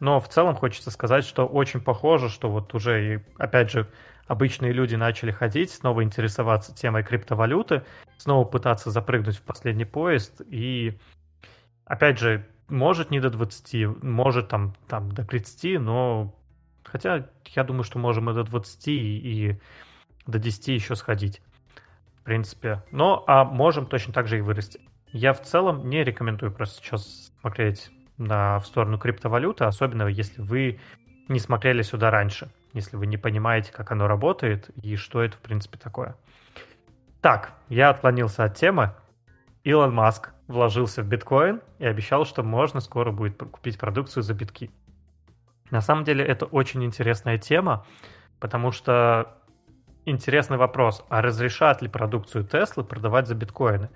[0.00, 3.88] Но в целом хочется сказать, что очень похоже, что вот уже, и, опять же,
[4.26, 7.84] обычные люди начали ходить, снова интересоваться темой криптовалюты,
[8.18, 10.42] снова пытаться запрыгнуть в последний поезд.
[10.46, 10.98] И,
[11.86, 16.34] опять же, может не до 20, может там, там до 30, но
[16.84, 19.58] хотя я думаю, что можем и до 20 и,
[20.26, 21.42] до 10 еще сходить.
[22.20, 22.82] В принципе.
[22.90, 24.80] Но, а можем точно так же и вырасти.
[25.12, 30.80] Я в целом не рекомендую просто сейчас смотреть на, в сторону криптовалюты, особенно если вы
[31.28, 35.40] не смотрели сюда раньше, если вы не понимаете, как оно работает и что это, в
[35.40, 36.16] принципе, такое.
[37.20, 38.94] Так, я отклонился от темы.
[39.62, 44.70] Илон Маск вложился в биткоин и обещал, что можно скоро будет купить продукцию за битки.
[45.70, 47.86] На самом деле это очень интересная тема,
[48.40, 49.38] потому что
[50.04, 53.90] интересный вопрос, а разрешат ли продукцию Теслы продавать за биткоины?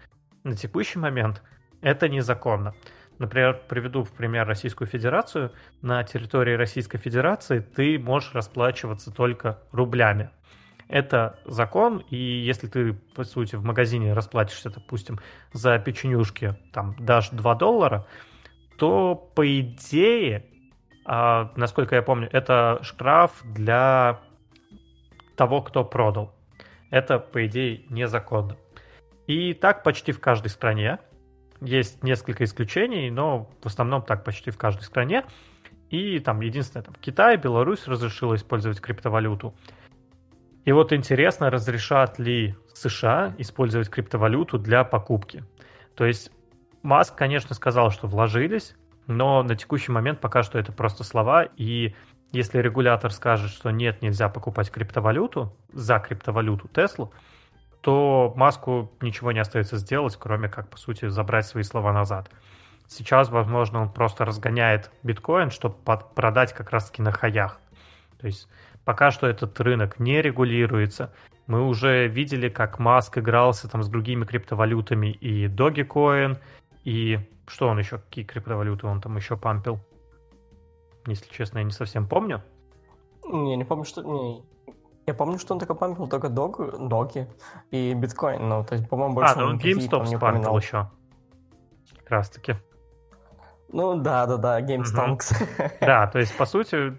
[0.45, 1.43] На текущий момент
[1.83, 2.75] это незаконно.
[3.19, 5.53] Например, приведу в пример Российскую Федерацию.
[5.83, 10.31] На территории Российской Федерации ты можешь расплачиваться только рублями.
[10.89, 15.21] Это закон, и если ты, по сути, в магазине расплатишься, допустим,
[15.53, 18.07] за печенюшки, там, дашь 2 доллара,
[18.79, 20.47] то, по идее,
[21.05, 24.21] а, насколько я помню, это штраф для
[25.37, 26.35] того, кто продал.
[26.91, 28.57] Это, по идее, незаконно.
[29.27, 30.99] И так почти в каждой стране.
[31.61, 35.25] Есть несколько исключений, но в основном так почти в каждой стране.
[35.91, 39.55] И там единственное, там Китай, Беларусь разрешила использовать криптовалюту.
[40.69, 45.43] И вот интересно, разрешат ли США использовать криптовалюту для покупки.
[45.95, 46.31] То есть
[46.83, 48.77] Маск, конечно, сказал, что вложились,
[49.07, 51.95] но на текущий момент пока что это просто слова, и
[52.33, 57.15] если регулятор скажет, что нет, нельзя покупать криптовалюту, за криптовалюту Теслу,
[57.81, 62.31] то Маску ничего не остается сделать, кроме как, по сути, забрать свои слова назад.
[62.87, 65.77] Сейчас, возможно, он просто разгоняет биткоин, чтобы
[66.15, 67.59] продать как раз-таки на хаях.
[68.21, 68.49] То есть
[68.89, 71.13] пока что этот рынок не регулируется.
[71.47, 76.39] Мы уже видели, как Маск игрался там с другими криптовалютами и Dogecoin,
[76.85, 79.79] и что он еще, какие криптовалюты он там еще пампил?
[81.07, 82.43] Если честно, я не совсем помню.
[83.27, 84.03] Не, не помню, что...
[84.03, 84.43] Не,
[85.07, 87.29] я помню, что он такой пампил только дог, доги
[87.71, 90.91] и биткоин, ну, то есть, по-моему, больше А, ну, он GameStop спампил еще.
[91.99, 92.55] Как раз таки.
[93.71, 95.35] Ну, да-да-да, GameStonks.
[95.35, 95.73] Угу.
[95.83, 96.99] Да, то есть, по сути,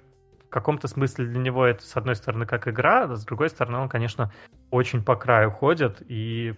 [0.49, 3.77] в каком-то смысле для него это, с одной стороны, как игра, а с другой стороны,
[3.77, 4.33] он, конечно,
[4.71, 6.55] очень по краю ходит, и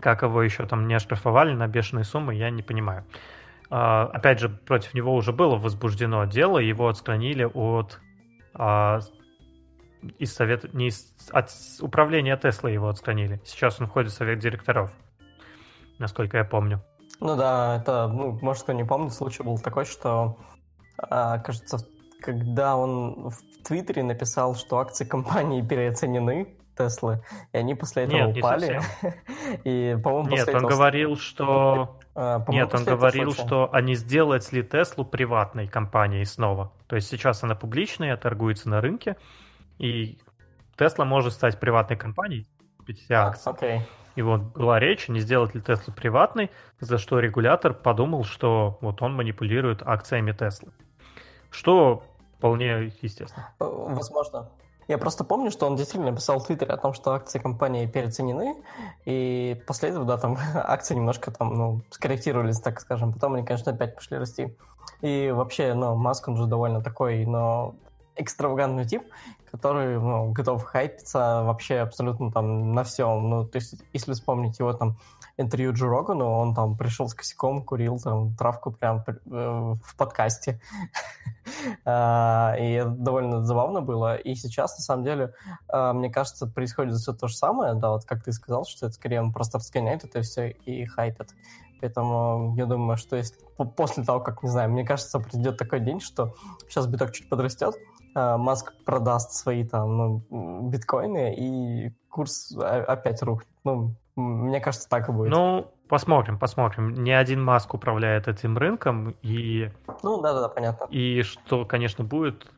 [0.00, 3.04] как его еще там не оштрафовали на бешеные суммы, я не понимаю.
[3.68, 8.00] Uh, опять же, против него уже было возбуждено дело, его отстранили от
[8.54, 9.02] uh,
[10.18, 13.38] из совета, не из, от управления Тесла его отстранили.
[13.44, 14.92] Сейчас он входит в совет директоров,
[15.98, 16.82] насколько я помню.
[17.20, 20.38] Ну да, это, ну, может, кто не помнит, случай был такой, что,
[20.96, 21.78] а, кажется,
[22.20, 28.36] когда он в Твиттере написал, что акции компании переоценены, Теслы, и они после этого Нет,
[28.36, 28.80] упали.
[29.64, 30.70] и, по-моему, Нет, он этого...
[30.70, 31.98] говорил, что...
[32.14, 36.72] А, Нет, он говорил, что они сделают ли Теслу приватной компанией снова.
[36.86, 39.16] То есть сейчас она публичная, торгуется на рынке,
[39.78, 40.18] и
[40.76, 43.52] Тесла может стать приватной компанией, купить все а, акции.
[43.52, 43.80] Okay.
[44.14, 46.50] И вот была речь, не сделать ли Теслу приватной,
[46.80, 50.72] за что регулятор подумал, что вот он манипулирует акциями Теслы.
[51.56, 52.02] Что
[52.36, 53.48] вполне естественно.
[53.58, 54.50] Э, возможно.
[54.88, 58.56] Я просто помню, что он действительно написал в Твиттере о том, что акции компании переоценены,
[59.06, 63.12] и после этого, да, там акции немножко там, ну, скорректировались, так скажем.
[63.12, 64.54] Потом они, конечно, опять пошли расти.
[65.00, 67.74] И вообще, ну, Маск, он же довольно такой, но
[68.16, 69.02] экстравагантный тип,
[69.50, 73.30] который ну, готов хайпиться вообще абсолютно там на всем.
[73.30, 74.96] Ну, то есть, если вспомнить его там
[75.38, 80.60] интервью Джо Рогану, он там пришел с косяком, курил там травку прям э, в подкасте.
[81.84, 84.16] А, и это довольно забавно было.
[84.16, 85.32] И сейчас, на самом деле,
[85.68, 88.96] а, мне кажется, происходит все то же самое, да, вот как ты сказал, что это
[88.96, 91.30] скорее он просто разгоняет это все и хайпит.
[91.80, 93.36] Поэтому я думаю, что если
[93.76, 96.34] после того, как, не знаю, мне кажется, придет такой день, что
[96.68, 97.76] сейчас биток чуть подрастет,
[98.16, 103.48] а, Маск продаст свои там ну, биткоины, и курс опять рухнет.
[103.62, 105.30] Ну, мне кажется, так и будет.
[105.30, 106.94] Ну, посмотрим, посмотрим.
[106.94, 109.70] Не один Маск управляет этим рынком, и...
[110.02, 110.86] Ну, да-да-да, понятно.
[110.90, 112.50] И что, конечно, будет,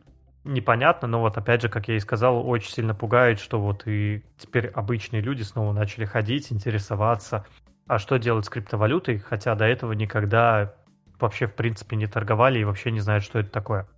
[0.45, 4.25] непонятно, но вот опять же, как я и сказал, очень сильно пугает, что вот и
[4.39, 7.45] теперь обычные люди снова начали ходить, интересоваться,
[7.87, 10.75] а что делать с криптовалютой, хотя до этого никогда
[11.21, 13.89] вообще в принципе не торговали и вообще не знают, что это такое.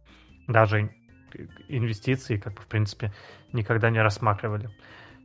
[0.48, 0.90] Даже
[1.68, 3.12] инвестиции, как бы, в принципе,
[3.52, 4.70] никогда не рассматривали.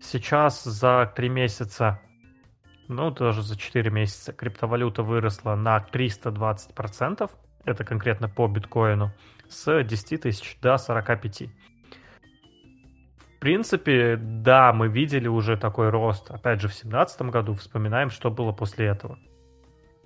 [0.02, 2.00] Сейчас за три месяца,
[2.88, 7.30] ну, даже за 4 месяца криптовалюта выросла на 320%.
[7.66, 9.12] Это конкретно по биткоину.
[9.50, 11.44] С 10 тысяч до 45.
[13.36, 16.32] В принципе, да, мы видели уже такой рост.
[16.32, 19.16] Опять же, в 2017 году вспоминаем, что было после этого.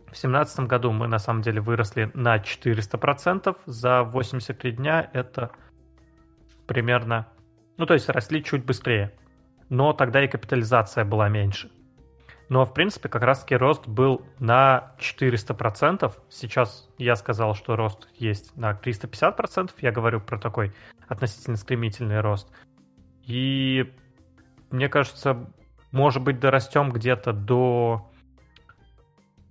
[0.08, 3.58] В 2017 году мы на самом деле выросли на 400%.
[3.66, 5.52] За 83 дня это
[6.66, 7.28] примерно...
[7.78, 9.14] Ну, то есть росли чуть быстрее.
[9.70, 11.70] Но тогда и капитализация была меньше.
[12.50, 16.12] Но, в принципе, как раз-таки рост был на 400%.
[16.30, 19.72] Сейчас я сказал, что рост есть на 350%.
[19.82, 20.74] Я говорю про такой
[21.08, 22.52] относительно стремительный рост.
[23.24, 23.94] И
[24.72, 25.52] мне кажется,
[25.92, 28.10] может быть, дорастем где-то до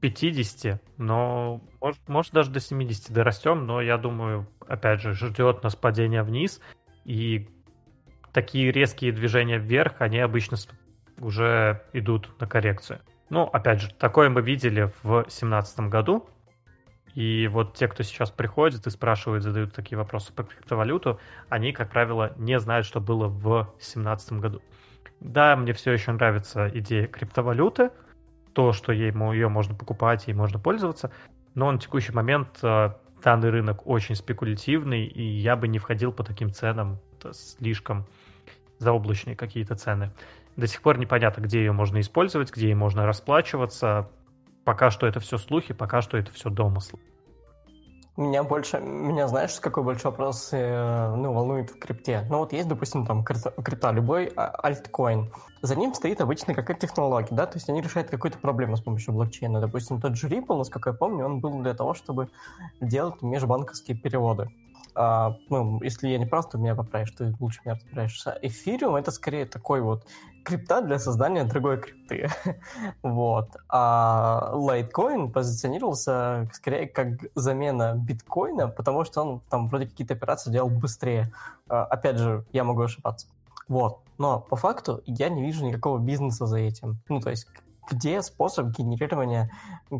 [0.00, 5.74] 50, но может, может даже до 70 дорастем, но я думаю, опять же, ждет нас
[5.74, 6.60] падение вниз,
[7.04, 7.48] и
[8.32, 10.56] такие резкие движения вверх, они обычно
[11.20, 13.00] уже идут на коррекцию.
[13.30, 16.28] Ну, опять же, такое мы видели в 2017 году,
[17.14, 21.90] и вот те, кто сейчас приходит и спрашивают, задают такие вопросы по криптовалюту, они, как
[21.90, 24.62] правило, не знают, что было в 2017 году.
[25.20, 27.90] Да, мне все еще нравится идея криптовалюты,
[28.52, 31.10] то, что ее можно покупать, ей можно пользоваться,
[31.54, 32.90] но на текущий момент э,
[33.22, 38.06] данный рынок очень спекулятивный, и я бы не входил по таким ценам, это слишком
[38.78, 40.12] заоблачные какие-то цены.
[40.58, 44.10] До сих пор непонятно, где ее можно использовать, где ей можно расплачиваться,
[44.68, 46.98] Пока что это все слухи, пока что это все домыслы.
[48.18, 52.26] Меня больше, меня знаешь, какой большой вопрос э, ну, волнует в крипте?
[52.28, 55.32] Ну вот есть, допустим, там крипта, любой а, альткоин.
[55.62, 59.14] За ним стоит обычно какая-то технология, да, то есть они решают какую-то проблему с помощью
[59.14, 59.58] блокчейна.
[59.58, 62.28] Допустим, тот же Ripple, насколько я помню, он был для того, чтобы
[62.78, 64.50] делать межбанковские переводы.
[65.00, 68.36] А, ну, если я не прав, то меня поправишь, ты лучше меня разбираешься.
[68.42, 70.04] Эфириум— это скорее такой вот
[70.42, 72.28] крипта для создания другой крипты.
[73.04, 73.50] вот.
[73.68, 80.68] А Litecoin позиционировался скорее как замена биткоина, потому что он там вроде какие-то операции делал
[80.68, 81.32] быстрее.
[81.68, 83.28] А, опять же, я могу ошибаться.
[83.68, 84.00] Вот.
[84.18, 86.98] Но по факту я не вижу никакого бизнеса за этим.
[87.08, 87.46] Ну, то есть
[87.88, 89.48] где способ генерирования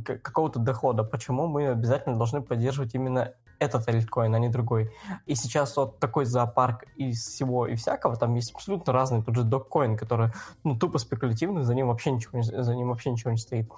[0.05, 1.05] какого-то дохода?
[1.05, 4.91] Почему мы обязательно должны поддерживать именно этот альткоин, а не другой.
[5.27, 9.43] И сейчас вот такой зоопарк из всего и всякого, там есть абсолютно разный, тот же
[9.45, 10.31] доккоин, который,
[10.65, 13.71] ну, тупо спекулятивный, за ним вообще ничего, за ним вообще ничего не стоит.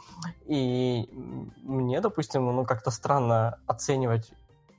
[0.47, 1.09] И
[1.63, 4.33] мне, допустим, ну, как-то странно оценивать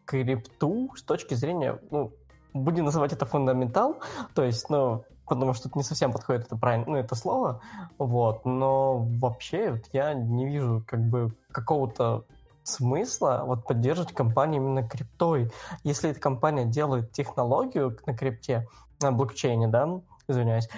[0.05, 2.11] крипту с точки зрения, ну,
[2.53, 4.01] будем называть это фундаментал,
[4.35, 7.61] то есть, ну, потому что тут не совсем подходит это правильно, ну, это слово,
[7.97, 12.25] вот, но вообще вот я не вижу как бы какого-то
[12.63, 15.51] смысла вот поддерживать компанию именно криптой.
[15.83, 18.67] Если эта компания делает технологию на крипте,
[19.01, 20.69] на блокчейне, да, извиняюсь,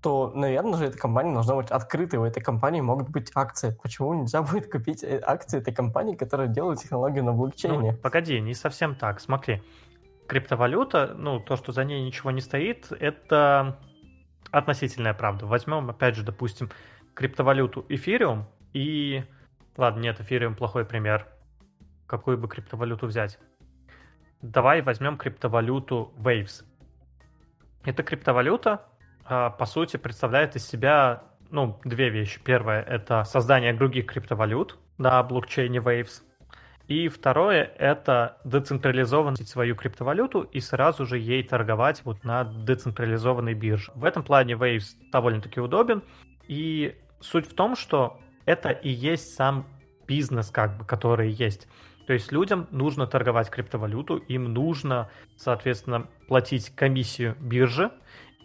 [0.00, 2.18] то, наверное же, эта компания должна быть открытой.
[2.18, 3.76] У этой компании могут быть акции.
[3.82, 7.92] Почему нельзя будет купить э, акции этой компании, которая делает технологию на блокчейне?
[7.92, 9.18] Ну, погоди, не совсем так.
[9.20, 9.62] Смотри,
[10.26, 13.78] криптовалюта, ну, то, что за ней ничего не стоит, это
[14.50, 15.46] относительная правда.
[15.46, 16.70] Возьмем, опять же, допустим,
[17.14, 19.24] криптовалюту эфириум и
[19.76, 21.26] Ладно, нет, эфириум плохой пример.
[22.06, 23.38] Какую бы криптовалюту взять?
[24.40, 26.64] Давай возьмем криптовалюту Waves.
[27.84, 28.86] Эта криптовалюта,
[29.24, 32.40] а, по сути, представляет из себя ну, две вещи.
[32.42, 36.22] Первое— это создание других криптовалют на блокчейне Waves.
[36.86, 43.90] И второе— это децентрализованность свою криптовалюту и сразу же ей торговать вот на децентрализованной бирже.
[43.94, 46.02] В этом плане Waves довольно-таки удобен.
[46.46, 49.66] И суть в том, что это и есть сам
[50.06, 51.68] бизнес, как бы, который есть.
[52.06, 57.90] То есть людям нужно торговать криптовалюту, им нужно, соответственно, платить комиссию бирже,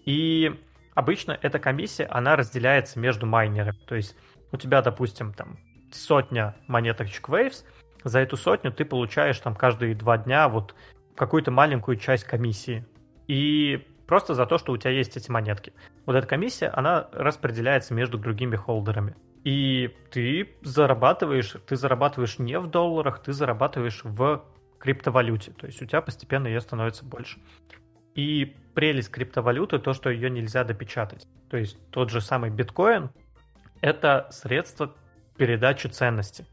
[0.05, 0.59] и
[0.95, 3.77] обычно эта комиссия, она разделяется между майнерами.
[3.85, 4.15] То есть
[4.51, 5.59] у тебя, допустим, там
[5.91, 7.65] сотня монеточек Waves,
[8.03, 10.73] за эту сотню ты получаешь там каждые два дня вот
[11.15, 12.85] какую-то маленькую часть комиссии.
[13.27, 15.73] И просто за то, что у тебя есть эти монетки.
[16.05, 19.15] Вот эта комиссия, она распределяется между другими холдерами.
[19.43, 24.43] И ты зарабатываешь, ты зарабатываешь не в долларах, ты зарабатываешь в
[24.79, 25.51] криптовалюте.
[25.51, 27.39] То есть у тебя постепенно ее становится больше.
[28.15, 31.25] И прелесть криптовалюты то, что ее нельзя допечатать.
[31.49, 33.11] То есть тот же самый биткоин—
[33.81, 34.93] это средство
[35.37, 36.45] передачи ценности.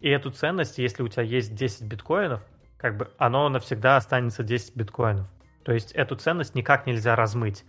[0.00, 2.42] И эту ценность, если у тебя есть 10 биткоинов,
[2.76, 5.26] как бы оно навсегда останется 10 биткоинов.
[5.64, 7.64] То есть эту ценность никак нельзя размыть.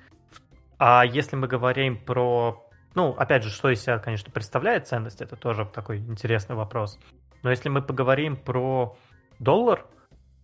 [0.78, 2.65] А если мы говорим про
[2.96, 6.98] ну, опять же, что из себя, конечно, представляет ценность, это тоже такой интересный вопрос.
[7.44, 8.98] Но если мы поговорим про
[9.40, 9.86] доллар,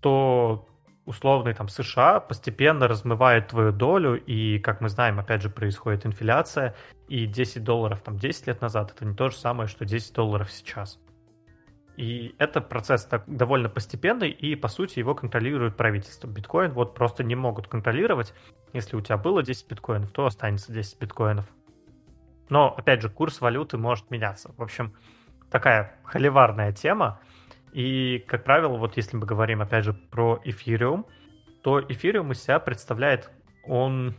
[0.02, 0.68] то
[1.06, 6.76] условный там США постепенно размывает твою долю, и, как мы знаем, опять же, происходит инфляция,
[7.08, 10.52] и 10 долларов там 10 лет назад это не то же самое, что 10 долларов
[10.52, 11.00] сейчас.
[11.98, 16.28] И это процесс так, довольно постепенный, и, по сути, его контролирует правительство.
[16.28, 18.34] Биткоин вот просто не могут контролировать.
[18.74, 21.46] Если у тебя было 10 биткоинов, то останется 10 биткоинов.
[22.52, 24.54] Но, опять же, курс валюты может меняться.
[24.58, 24.94] В общем,
[25.50, 27.22] такая холиварная тема.
[27.72, 31.06] И, как правило, вот если мы говорим, опять же, про эфириум,
[31.64, 33.32] то эфириум из себя представляет,
[33.64, 34.16] он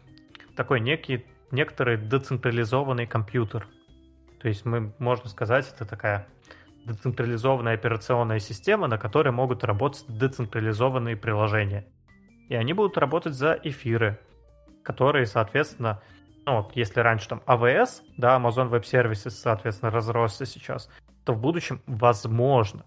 [0.56, 3.68] такой некий, некоторый децентрализованный компьютер.
[4.40, 6.26] То есть мы, можно сказать, это такая
[6.86, 11.86] децентрализованная операционная система, на которой могут работать децентрализованные приложения.
[12.48, 14.18] И они будут работать за эфиры,
[14.82, 16.00] которые, соответственно,
[16.46, 20.88] ну, вот если раньше там AWS, да, Amazon Web Services, соответственно, разросся сейчас,
[21.24, 22.84] то в будущем, возможно,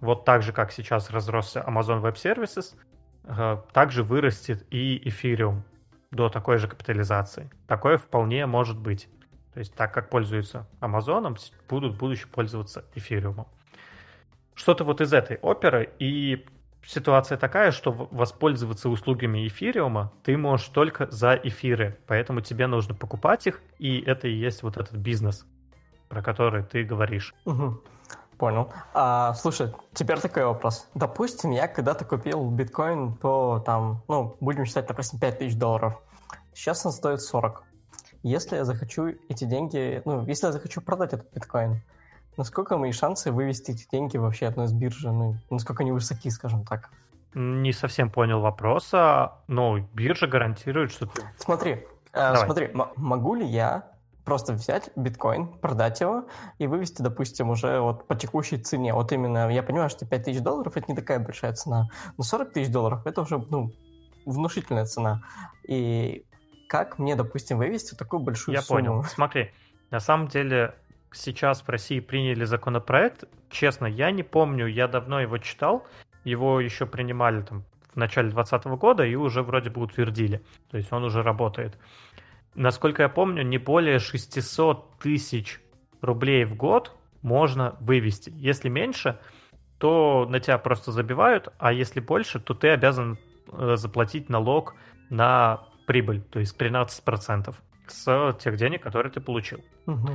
[0.00, 2.74] вот так же, как сейчас разросся Amazon Web Services,
[3.24, 5.62] э, также вырастет и Ethereum
[6.10, 7.50] до такой же капитализации.
[7.66, 9.08] Такое вполне может быть.
[9.52, 11.36] То есть так как пользуются Амазоном,
[11.68, 13.46] будут в будущем пользоваться эфириумом.
[14.54, 15.90] Что-то вот из этой оперы.
[15.98, 16.46] И
[16.86, 21.98] ситуация такая, что воспользоваться услугами эфириума ты можешь только за эфиры.
[22.06, 25.46] Поэтому тебе нужно покупать их, и это и есть вот этот бизнес,
[26.08, 27.34] про который ты говоришь.
[27.44, 27.82] Угу.
[28.38, 28.70] Понял.
[28.92, 30.88] А, слушай, теперь такой вопрос.
[30.94, 36.00] Допустим, я когда-то купил биткоин по, там, ну, будем считать, допустим, 5000 долларов.
[36.52, 37.64] Сейчас он стоит 40.
[38.22, 41.80] Если я захочу эти деньги, ну, если я захочу продать этот биткоин,
[42.36, 46.64] насколько мои шансы вывести эти деньги вообще одной из биржи, ну, насколько они высоки, скажем
[46.64, 46.90] так?
[47.34, 51.22] Не совсем понял вопроса, но биржа гарантирует, что ты...
[51.38, 53.90] Смотри, э, смотри, могу ли я
[54.24, 56.26] просто взять биткоин, продать его
[56.58, 58.92] и вывести, допустим, уже вот по текущей цене.
[58.92, 62.52] Вот именно, я понимаю, что 5 тысяч долларов это не такая большая цена, но 40
[62.52, 63.72] тысяч долларов это уже, ну,
[64.26, 65.22] внушительная цена.
[65.66, 66.26] И
[66.68, 68.80] как мне, допустим, вывести такую большую Я сумму?
[68.80, 69.02] понял.
[69.04, 69.52] Смотри,
[69.90, 70.74] на самом деле
[71.12, 73.24] сейчас в России приняли законопроект.
[73.50, 75.86] Честно, я не помню, я давно его читал.
[76.24, 80.42] Его еще принимали там в начале 2020 года и уже вроде бы утвердили.
[80.70, 81.78] То есть он уже работает.
[82.54, 85.60] Насколько я помню, не более 600 тысяч
[86.00, 88.32] рублей в год можно вывести.
[88.34, 89.18] Если меньше,
[89.78, 93.18] то на тебя просто забивают, а если больше, то ты обязан
[93.52, 94.74] э, заплатить налог
[95.10, 97.54] на прибыль, то есть 13%
[97.86, 99.62] с тех денег, которые ты получил.
[99.86, 100.08] Угу.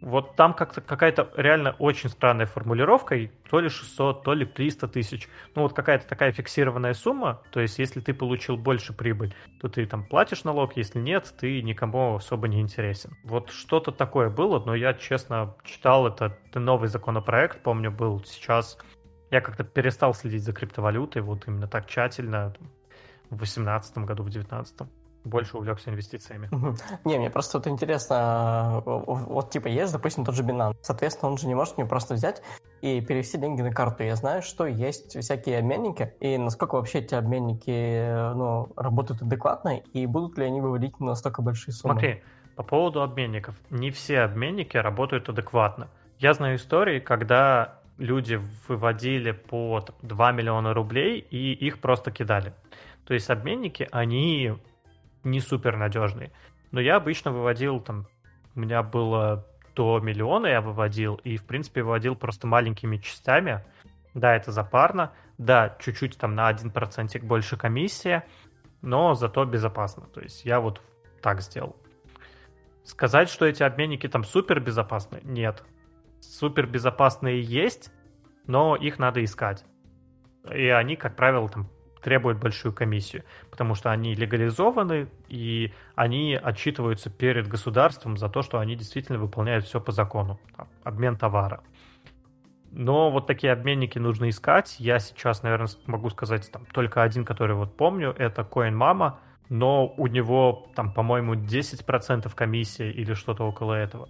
[0.00, 4.88] Вот там как-то какая-то реально очень странная формулировка, и то ли 600, то ли 300
[4.88, 5.28] тысяч.
[5.56, 9.84] Ну вот какая-то такая фиксированная сумма, то есть если ты получил больше прибыль, то ты
[9.86, 13.16] там платишь налог, если нет, ты никому особо не интересен.
[13.24, 18.78] Вот что-то такое было, но я, честно, читал это, это новый законопроект, помню, был сейчас.
[19.30, 22.54] Я как-то перестал следить за криптовалютой, вот именно так тщательно,
[23.30, 24.88] в 2018 году, в 2019
[25.28, 26.48] больше увлекся инвестициями.
[27.04, 30.76] Не, мне просто вот интересно, вот типа есть, допустим, тот же Binance.
[30.82, 32.42] Соответственно, он же не может мне просто взять
[32.80, 34.04] и перевести деньги на карту.
[34.04, 40.06] Я знаю, что есть всякие обменники, и насколько вообще эти обменники ну, работают адекватно, и
[40.06, 41.94] будут ли они выводить настолько большие суммы.
[41.94, 42.22] Смотри,
[42.56, 43.54] по поводу обменников.
[43.70, 45.88] Не все обменники работают адекватно.
[46.18, 52.52] Я знаю истории, когда люди выводили по 2 миллиона рублей, и их просто кидали.
[53.04, 54.54] То есть обменники, они
[55.30, 56.32] не супер надежный.
[56.70, 58.06] Но я обычно выводил там,
[58.54, 59.46] у меня было
[59.78, 63.64] до миллиона я выводил, и, в принципе, выводил просто маленькими частями.
[64.12, 68.26] Да, это запарно, да, чуть-чуть там на 1% больше комиссия,
[68.82, 70.06] но зато безопасно.
[70.06, 70.82] То есть я вот
[71.22, 71.76] так сделал.
[72.82, 75.62] Сказать, что эти обменники там супер безопасны, нет.
[76.20, 77.92] Супер безопасные есть,
[78.48, 79.64] но их надо искать.
[80.52, 81.68] И они, как правило, там
[82.02, 88.58] требуют большую комиссию, потому что они легализованы, и они отчитываются перед государством за то, что
[88.58, 90.38] они действительно выполняют все по закону,
[90.84, 91.62] обмен товара.
[92.70, 94.76] Но вот такие обменники нужно искать.
[94.78, 99.14] Я сейчас, наверное, могу сказать там только один, который вот помню, это CoinMama,
[99.48, 104.08] но у него там, по-моему, 10% комиссии или что-то около этого.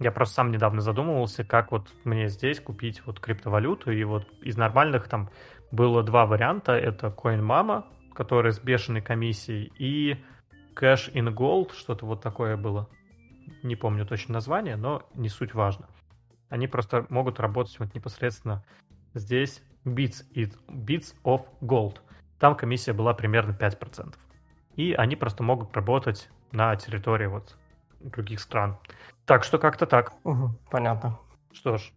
[0.00, 4.56] Я просто сам недавно задумывался, как вот мне здесь купить вот криптовалюту, и вот из
[4.56, 5.30] нормальных там
[5.70, 6.72] было два варианта.
[6.72, 7.84] Это CoinMama,
[8.14, 10.16] который с бешеной комиссией, и
[10.74, 12.88] Cash in Gold, что-то вот такое было.
[13.62, 15.88] Не помню точно название, но не суть важно.
[16.48, 18.64] Они просто могут работать вот непосредственно
[19.14, 20.24] здесь Bits,
[20.68, 21.98] Bits of Gold.
[22.38, 24.14] Там комиссия была примерно 5%.
[24.76, 27.56] И они просто могут работать на территории вот
[28.00, 28.76] других стран.
[29.24, 30.12] Так что как-то так.
[30.24, 31.18] Угу, понятно.
[31.52, 31.92] Что ж,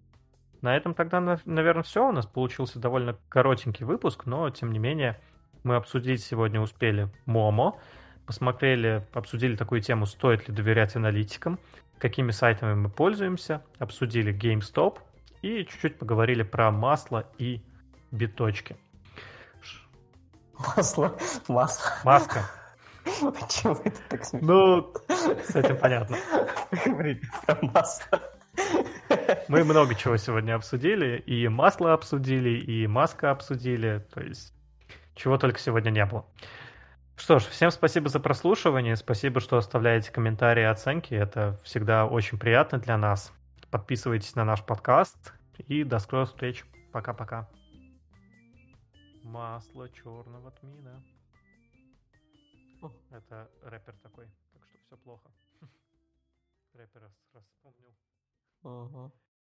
[0.62, 2.08] на этом тогда, наверное, все.
[2.08, 5.20] У нас получился довольно коротенький выпуск, но, тем не менее,
[5.64, 7.78] мы обсудить сегодня успели Momo,
[8.26, 11.60] посмотрели, обсудили такую тему, стоит ли доверять аналитикам,
[11.98, 15.00] какими сайтами мы пользуемся, обсудили GameStop
[15.42, 17.62] и чуть-чуть поговорили про масло и
[18.12, 18.78] биточки.
[20.60, 21.92] Масло, масло.
[22.04, 22.50] Маска.
[23.04, 24.48] Почему это так смешно?
[24.48, 26.18] Ну, с этим понятно.
[26.86, 28.20] Говорите про масло.
[29.48, 31.18] Мы много чего сегодня обсудили.
[31.20, 34.06] И масло обсудили, и маска обсудили.
[34.14, 34.54] То есть,
[35.16, 36.26] чего только сегодня не было.
[37.16, 38.96] Что ж, всем спасибо за прослушивание.
[38.96, 41.14] Спасибо, что оставляете комментарии и оценки.
[41.14, 43.34] Это всегда очень приятно для нас.
[43.72, 45.34] Подписывайтесь на наш подкаст.
[45.68, 46.64] И до скорых встреч.
[46.92, 47.50] Пока-пока.
[49.24, 51.04] Масло черного тмина.
[53.10, 55.32] Это рэпер такой, так что все плохо.
[56.74, 57.12] Рэпер раз,
[57.50, 57.94] вспомнил.
[58.64, 59.10] Uh-huh.